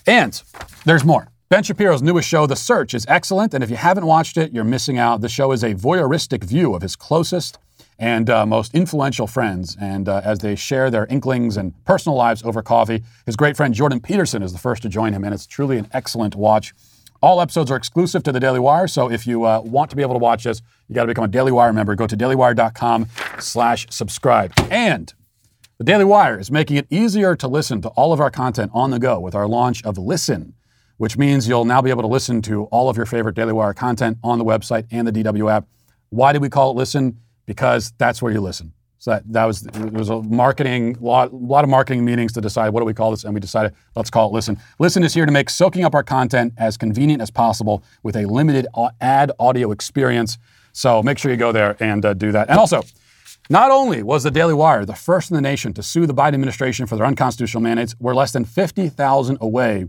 [0.08, 0.42] And
[0.86, 1.28] there's more.
[1.50, 3.54] Ben Shapiro's newest show, The Search, is excellent.
[3.54, 5.22] And if you haven't watched it, you're missing out.
[5.22, 7.60] The show is a voyeuristic view of his closest
[8.00, 9.78] and uh, most influential friends.
[9.80, 13.76] And uh, as they share their inklings and personal lives over coffee, his great friend
[13.76, 15.24] Jordan Peterson is the first to join him.
[15.24, 16.74] And it's truly an excellent watch.
[17.22, 20.02] All episodes are exclusive to the Daily Wire, so if you uh, want to be
[20.02, 21.96] able to watch this, you got to become a Daily Wire member.
[21.96, 23.08] Go to dailywire.com
[23.40, 24.52] slash subscribe.
[24.72, 25.14] And
[25.78, 28.90] the Daily Wire is making it easier to listen to all of our content on
[28.90, 30.56] the go with our launch of Listen,
[30.98, 33.74] which means you'll now be able to listen to all of your favorite Daily Wire
[33.74, 35.68] content on the website and the DW app.
[36.10, 37.20] Why do we call it Listen?
[37.46, 38.74] Because that's where you listen.
[38.98, 42.70] So that, that was it was a marketing lot, lot of marketing meetings to decide
[42.70, 44.58] what do we call this, and we decided let's call it Listen.
[44.78, 48.26] Listen is here to make soaking up our content as convenient as possible with a
[48.26, 48.68] limited
[49.00, 50.38] ad audio experience.
[50.72, 52.50] So make sure you go there and uh, do that.
[52.50, 52.84] And also,
[53.50, 56.36] not only was the Daily Wire the first in the nation to sue the Biden
[56.36, 59.86] administration for their unconstitutional mandates, we're less than 50,000 away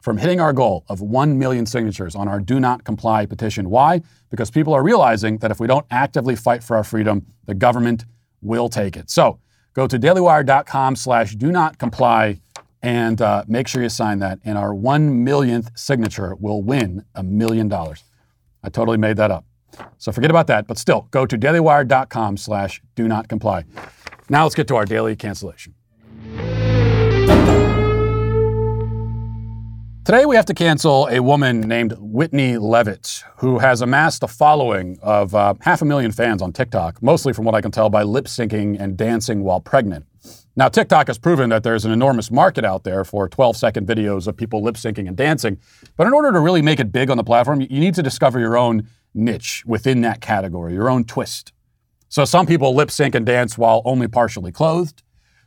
[0.00, 3.70] from hitting our goal of 1 million signatures on our do not comply petition.
[3.70, 4.02] Why?
[4.30, 8.04] Because people are realizing that if we don't actively fight for our freedom, the government
[8.40, 9.10] will take it.
[9.10, 9.38] So
[9.74, 12.40] go to dailywire.com slash do not comply
[12.82, 14.40] and uh, make sure you sign that.
[14.44, 18.02] And our 1 millionth signature will win a million dollars.
[18.64, 19.44] I totally made that up.
[19.98, 23.64] So forget about that, but still, go to dailywire.com slash do not comply.
[24.28, 25.74] Now let's get to our daily cancellation.
[30.04, 34.98] Today we have to cancel a woman named Whitney Leavitt, who has amassed a following
[35.00, 38.02] of uh, half a million fans on TikTok, mostly from what I can tell by
[38.02, 40.04] lip syncing and dancing while pregnant.
[40.56, 44.26] Now, TikTok has proven that there's an enormous market out there for 12 second videos
[44.26, 45.58] of people lip syncing and dancing.
[45.96, 48.40] But in order to really make it big on the platform, you need to discover
[48.40, 51.52] your own niche within that category, your own twist.
[52.08, 55.02] So some people lip sync and dance while only partially clothed.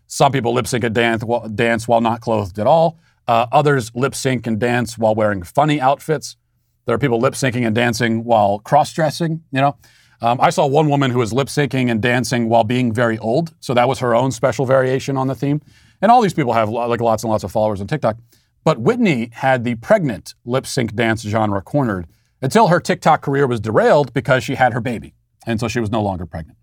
[0.07, 2.99] Some people lip sync and dance, dance while not clothed at all.
[3.27, 6.37] Uh, others lip sync and dance while wearing funny outfits.
[6.85, 9.77] There are people lip syncing and dancing while cross dressing, you know.
[10.21, 13.53] Um, I saw one woman who was lip syncing and dancing while being very old.
[13.59, 15.61] So that was her own special variation on the theme.
[16.01, 18.17] And all these people have like lots and lots of followers on TikTok.
[18.63, 22.07] But Whitney had the pregnant lip sync dance genre cornered
[22.45, 25.15] until her TikTok career was derailed because she had her baby.
[25.47, 26.59] And so she was no longer pregnant.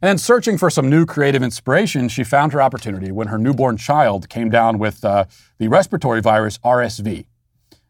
[0.00, 4.30] And searching for some new creative inspiration, she found her opportunity when her newborn child
[4.30, 5.26] came down with uh,
[5.58, 7.26] the respiratory virus RSV.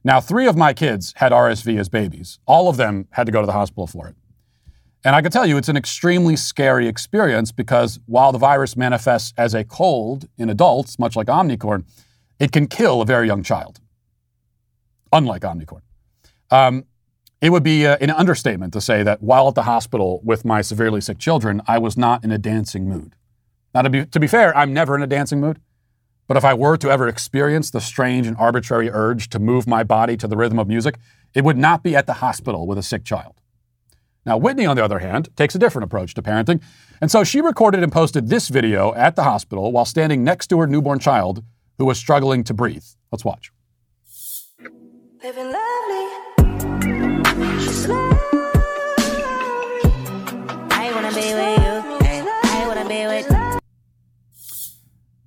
[0.02, 2.40] Now, three of my kids had RSV as babies.
[2.46, 4.16] All of them had to go to the hospital for it.
[5.04, 9.32] And I can tell you, it's an extremely scary experience because while the virus manifests
[9.38, 11.84] as a cold in adults, much like Omicron,
[12.40, 13.78] it can kill a very young child,
[15.12, 15.82] unlike Omicron.
[16.50, 16.86] Um,
[17.40, 20.60] it would be uh, an understatement to say that while at the hospital with my
[20.60, 23.14] severely sick children, I was not in a dancing mood.
[23.74, 25.60] Now, to be, to be fair, I'm never in a dancing mood.
[26.26, 29.82] But if I were to ever experience the strange and arbitrary urge to move my
[29.82, 30.98] body to the rhythm of music,
[31.34, 33.40] it would not be at the hospital with a sick child.
[34.26, 36.62] Now, Whitney, on the other hand, takes a different approach to parenting.
[37.00, 40.58] And so she recorded and posted this video at the hospital while standing next to
[40.60, 41.42] her newborn child
[41.78, 42.84] who was struggling to breathe.
[43.10, 43.50] Let's watch.
[45.22, 46.29] Living lovely.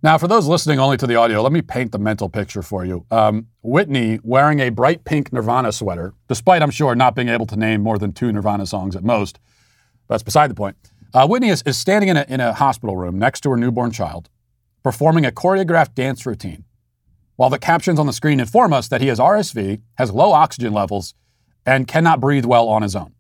[0.04, 2.86] Now, for those listening only to the audio, let me paint the mental picture for
[2.86, 3.06] you.
[3.10, 7.56] Um, Whitney wearing a bright pink Nirvana sweater, despite, I'm sure, not being able to
[7.56, 9.40] name more than two Nirvana songs at most.
[10.08, 10.76] That's beside the point.
[11.14, 13.92] Uh, Whitney is, is standing in a, in a hospital room next to her newborn
[13.92, 14.30] child,
[14.84, 16.66] performing a choreographed dance routine,
[17.36, 20.74] while the captions on the screen inform us that he has RSV, has low oxygen
[20.74, 21.16] levels,
[21.66, 23.14] and cannot breathe well on his own.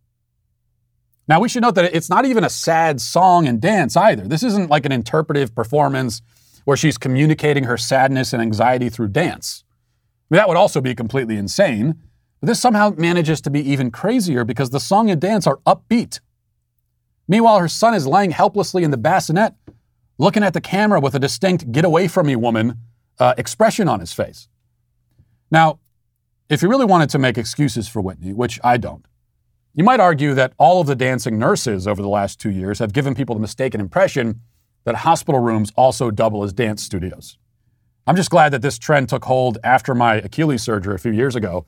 [1.28, 4.28] Now, we should note that it's not even a sad song and dance either.
[4.28, 6.22] This isn't like an interpretive performance
[6.66, 9.64] where she's communicating her sadness and anxiety through dance.
[10.30, 11.96] I mean, that would also be completely insane.
[12.42, 16.20] But this somehow manages to be even crazier because the song and dance are upbeat.
[17.28, 19.54] Meanwhile, her son is lying helplessly in the bassinet,
[20.18, 22.80] looking at the camera with a distinct get away from me woman
[23.18, 24.50] uh, expression on his face.
[25.52, 25.80] Now,
[26.54, 29.06] if you really wanted to make excuses for Whitney, which I don't,
[29.74, 32.94] you might argue that all of the dancing nurses over the last two years have
[32.94, 34.42] given people the mistaken impression
[34.84, 37.38] that hospital rooms also double as dance studios.
[38.06, 41.36] I'm just glad that this trend took hold after my Achilles surgery a few years
[41.36, 41.66] ago,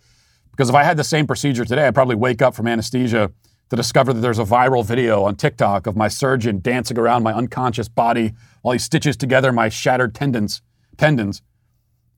[0.51, 3.31] because if I had the same procedure today, I'd probably wake up from anesthesia
[3.69, 7.33] to discover that there's a viral video on TikTok of my surgeon dancing around my
[7.33, 10.61] unconscious body while he stitches together my shattered tendons.
[10.97, 11.41] Tendons.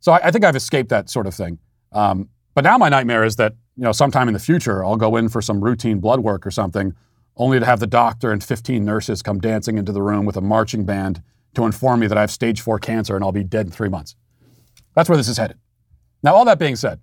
[0.02, 1.60] So I, I think I've escaped that sort of thing.
[1.94, 5.16] Um, but now my nightmare is that you know sometime in the future I'll go
[5.16, 6.96] in for some routine blood work or something,
[7.36, 10.42] only to have the doctor and 15 nurses come dancing into the room with a
[10.42, 11.22] marching band
[11.54, 13.90] to inform me that I have stage four cancer and I'll be dead in three
[13.90, 14.16] months.
[14.96, 15.60] That's where this is headed.
[16.24, 17.00] Now, all that being said,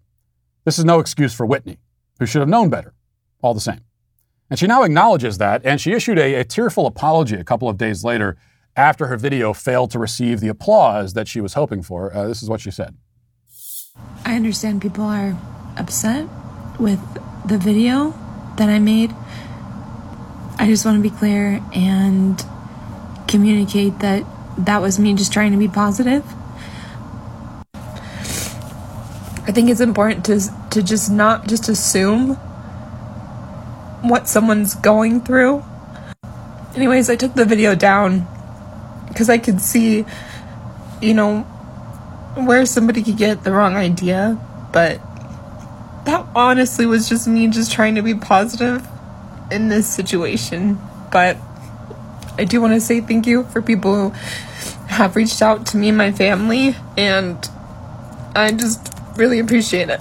[0.65, 1.79] this is no excuse for Whitney,
[2.19, 2.93] who should have known better,
[3.41, 3.83] all the same.
[4.51, 7.79] And she now acknowledges that, and she issued a, a tearful apology a couple of
[7.79, 8.37] days later
[8.75, 12.13] after her video failed to receive the applause that she was hoping for.
[12.13, 12.97] Uh, this is what she said
[14.25, 15.37] I understand people are
[15.77, 16.27] upset
[16.79, 17.01] with
[17.47, 18.15] the video
[18.57, 19.15] that I made
[20.57, 22.43] I just want to be clear and
[23.27, 24.25] communicate that
[24.57, 26.25] that was me just trying to be positive.
[29.47, 30.41] I think it's important to
[30.71, 32.37] to just not just assume
[34.03, 35.65] what someone's going through.
[36.77, 38.27] Anyways, I took the video down
[39.09, 40.07] because I could see,
[41.03, 41.47] you know,
[42.35, 44.39] where somebody could get the wrong idea,
[44.72, 45.01] but
[46.05, 48.87] that honestly was just me just trying to be positive
[49.51, 50.78] in this situation.
[51.12, 51.37] But
[52.37, 54.16] I do want to say thank you for people who
[54.89, 57.49] have reached out to me and my family, and
[58.35, 60.01] I just really appreciate it.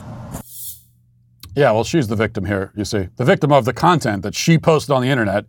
[1.56, 3.10] Yeah, well, she's the victim here, you see.
[3.18, 5.46] The victim of the content that she posted on the internet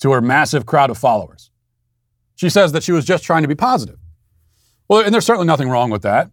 [0.00, 1.50] to her massive crowd of followers.
[2.34, 3.98] She says that she was just trying to be positive.
[4.88, 6.30] Well, and there's certainly nothing wrong with that.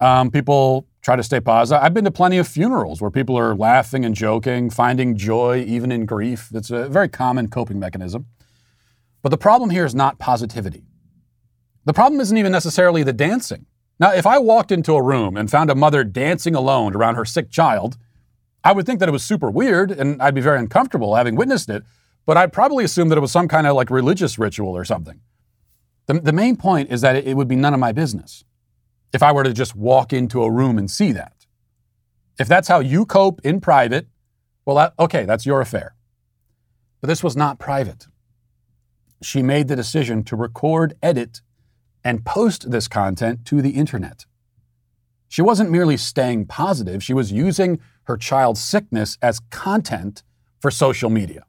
[0.00, 1.82] Um, people try to stay positive.
[1.82, 5.92] I've been to plenty of funerals where people are laughing and joking, finding joy even
[5.92, 6.48] in grief.
[6.52, 8.26] It's a very common coping mechanism.
[9.22, 10.84] But the problem here is not positivity.
[11.84, 13.66] The problem isn't even necessarily the dancing.
[14.00, 17.24] Now, if I walked into a room and found a mother dancing alone around her
[17.24, 17.96] sick child,
[18.64, 21.68] I would think that it was super weird and I'd be very uncomfortable having witnessed
[21.68, 21.84] it,
[22.26, 25.20] but I'd probably assume that it was some kind of like religious ritual or something.
[26.06, 28.44] The, the main point is that it, it would be none of my business
[29.12, 31.46] if I were to just walk into a room and see that.
[32.38, 34.08] If that's how you cope in private,
[34.64, 35.94] well, that, okay, that's your affair.
[37.00, 38.06] But this was not private.
[39.22, 41.42] She made the decision to record, edit,
[42.02, 44.26] and post this content to the internet.
[45.28, 50.22] She wasn't merely staying positive, she was using her child's sickness as content
[50.60, 51.44] for social media.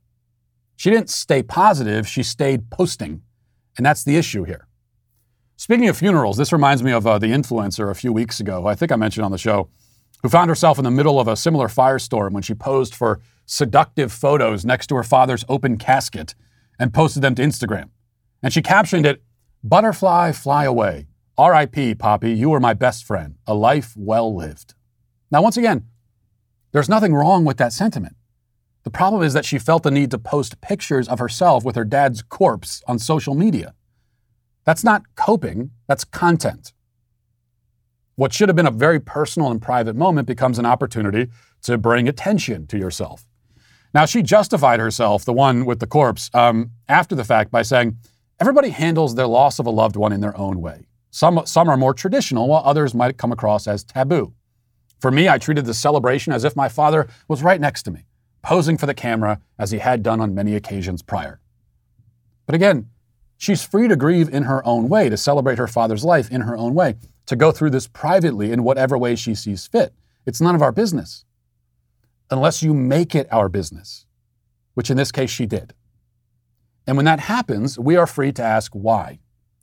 [0.76, 3.22] She didn't stay positive, she stayed posting.
[3.78, 4.68] And that's the issue here.
[5.58, 8.76] Speaking of funerals, this reminds me of uh, the influencer a few weeks ago, I
[8.76, 9.70] think I mentioned on the show,
[10.22, 14.12] who found herself in the middle of a similar firestorm when she posed for seductive
[14.12, 16.36] photos next to her father's open casket
[16.80, 17.90] and posted them to Instagram.
[18.44, 19.24] And she captioned it,
[19.64, 21.08] Butterfly, fly away.
[21.38, 23.36] R.I.P., Poppy, you were my best friend.
[23.48, 24.74] A life well lived.
[25.32, 25.88] Now, once again,
[26.72, 28.16] there's nothing wrong with that sentiment.
[28.86, 31.84] The problem is that she felt the need to post pictures of herself with her
[31.84, 33.74] dad's corpse on social media.
[34.64, 36.72] That's not coping, that's content.
[38.16, 41.32] What should have been a very personal and private moment becomes an opportunity
[41.64, 43.26] to bring attention to yourself.
[43.92, 47.98] Now, she justified herself, the one with the corpse, um, after the fact by saying,
[48.40, 50.86] everybody handles their loss of a loved one in their own way.
[51.10, 54.36] Some, some are more traditional, while others might come across as taboo.
[55.00, 58.06] For me, I treated the celebration as if my father was right next to me
[58.46, 61.40] posing for the camera as he had done on many occasions prior.
[62.46, 62.92] But again,
[63.38, 66.56] she's free to grieve in her own way, to celebrate her father's life in her
[66.56, 66.94] own way,
[67.26, 69.96] to go through this privately in whatever way she sees fit.
[70.28, 71.26] It's none of our business.
[72.30, 74.06] Unless you make it our business,
[74.76, 75.74] which in this case she did.
[76.86, 79.18] And when that happens, we are free to ask why.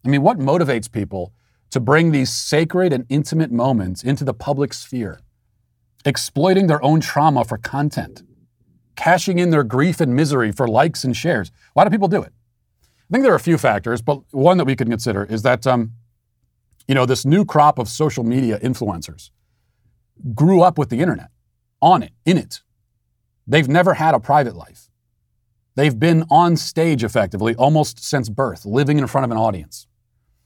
[0.05, 1.33] I mean, what motivates people
[1.71, 5.21] to bring these sacred and intimate moments into the public sphere,
[6.05, 8.25] exploiting their own trauma for content?
[8.97, 11.51] Cashing in their grief and misery for likes and shares.
[11.75, 12.33] Why do people do it?
[12.83, 15.67] I think there are a few factors, but one that we could consider is that,
[15.67, 15.93] um,
[16.89, 19.31] you know, this new crop of social media influencers
[20.35, 21.31] grew up with the internet,
[21.81, 22.63] on it, in it.
[23.47, 24.89] They've never had a private life.
[25.75, 29.87] They've been on stage effectively almost since birth, living in front of an audience.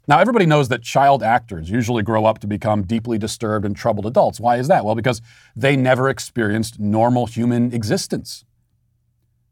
[0.09, 4.07] Now, everybody knows that child actors usually grow up to become deeply disturbed and troubled
[4.07, 4.39] adults.
[4.39, 4.85] Why is that?
[4.85, 5.21] Well, because
[5.57, 8.45] they never experienced normal human existence.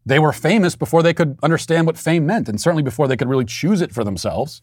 [0.06, 3.28] They were famous before they could understand what fame meant, and certainly before they could
[3.28, 4.62] really choose it for themselves.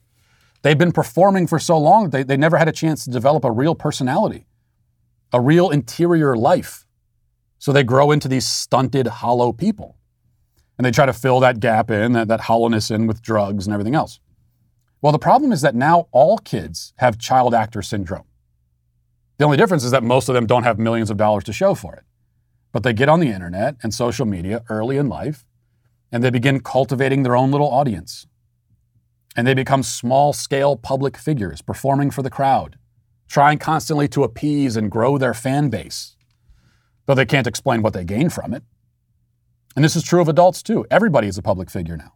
[0.62, 3.52] They've been performing for so long, they, they never had a chance to develop a
[3.52, 4.46] real personality,
[5.34, 6.86] a real interior life.
[7.58, 9.98] So they grow into these stunted, hollow people.
[10.78, 13.74] And they try to fill that gap in, that, that hollowness in with drugs and
[13.74, 14.20] everything else.
[15.02, 18.26] Well, the problem is that now all kids have child actor syndrome.
[19.39, 21.74] The only difference is that most of them don't have millions of dollars to show
[21.74, 22.04] for it.
[22.72, 25.43] But they get on the internet and social media early in life,
[26.12, 28.28] and they begin cultivating their own little audience.
[29.36, 32.78] And they become small scale public figures performing for the crowd,
[33.28, 36.16] trying constantly to appease and grow their fan base,
[37.08, 38.64] though they can't explain what they gain from it.
[39.76, 40.86] And this is true of adults too.
[40.91, 42.14] Everybody is a public figure now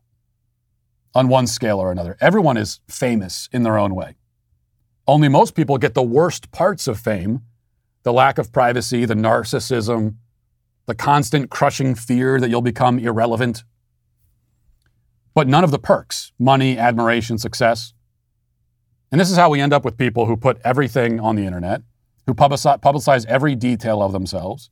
[1.16, 2.18] on one scale or another.
[2.20, 4.18] Everyone is famous in their own way.
[5.08, 7.42] Only most people get the worst parts of fame
[8.04, 10.14] the lack of privacy, the narcissism,
[10.86, 13.64] the constant crushing fear that you'll become irrelevant.
[15.34, 17.96] But none of the perks money, admiration, success.
[19.12, 21.82] And this is how we end up with people who put everything on the internet,
[22.28, 24.70] who publicize every detail of themselves,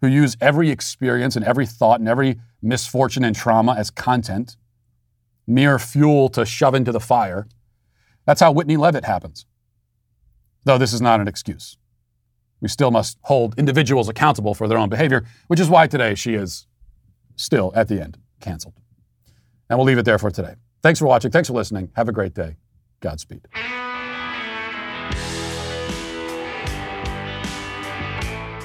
[0.00, 4.56] who use every experience and every thought and every misfortune and trauma as content
[5.48, 7.48] mere fuel to shove into the fire.
[8.26, 9.46] That's how Whitney Leavitt happens.
[10.64, 11.78] Though this is not an excuse.
[12.60, 16.34] We still must hold individuals accountable for their own behavior, which is why today she
[16.34, 16.66] is
[17.36, 18.74] still, at the end, canceled.
[19.70, 20.56] And we'll leave it there for today.
[20.82, 21.30] Thanks for watching.
[21.30, 21.90] Thanks for listening.
[21.96, 22.56] Have a great day.
[23.00, 23.46] Godspeed.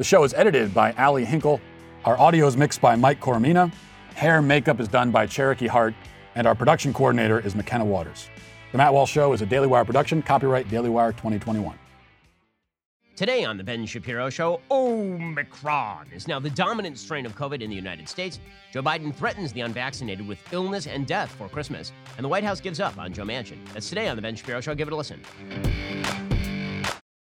[0.00, 1.60] The show is edited by Ali Hinkle.
[2.06, 3.70] Our audio is mixed by Mike Coromina.
[4.14, 5.92] Hair makeup is done by Cherokee Hart.
[6.34, 8.30] And our production coordinator is McKenna Waters.
[8.72, 11.78] The Matt Walsh Show is a Daily Wire production, copyright Daily Wire 2021.
[13.14, 17.68] Today on The Ben Shapiro Show, Omicron is now the dominant strain of COVID in
[17.68, 18.40] the United States.
[18.72, 22.62] Joe Biden threatens the unvaccinated with illness and death for Christmas, and the White House
[22.62, 23.58] gives up on Joe Manchin.
[23.74, 24.74] That's today on The Ben Shapiro Show.
[24.74, 25.20] Give it a listen.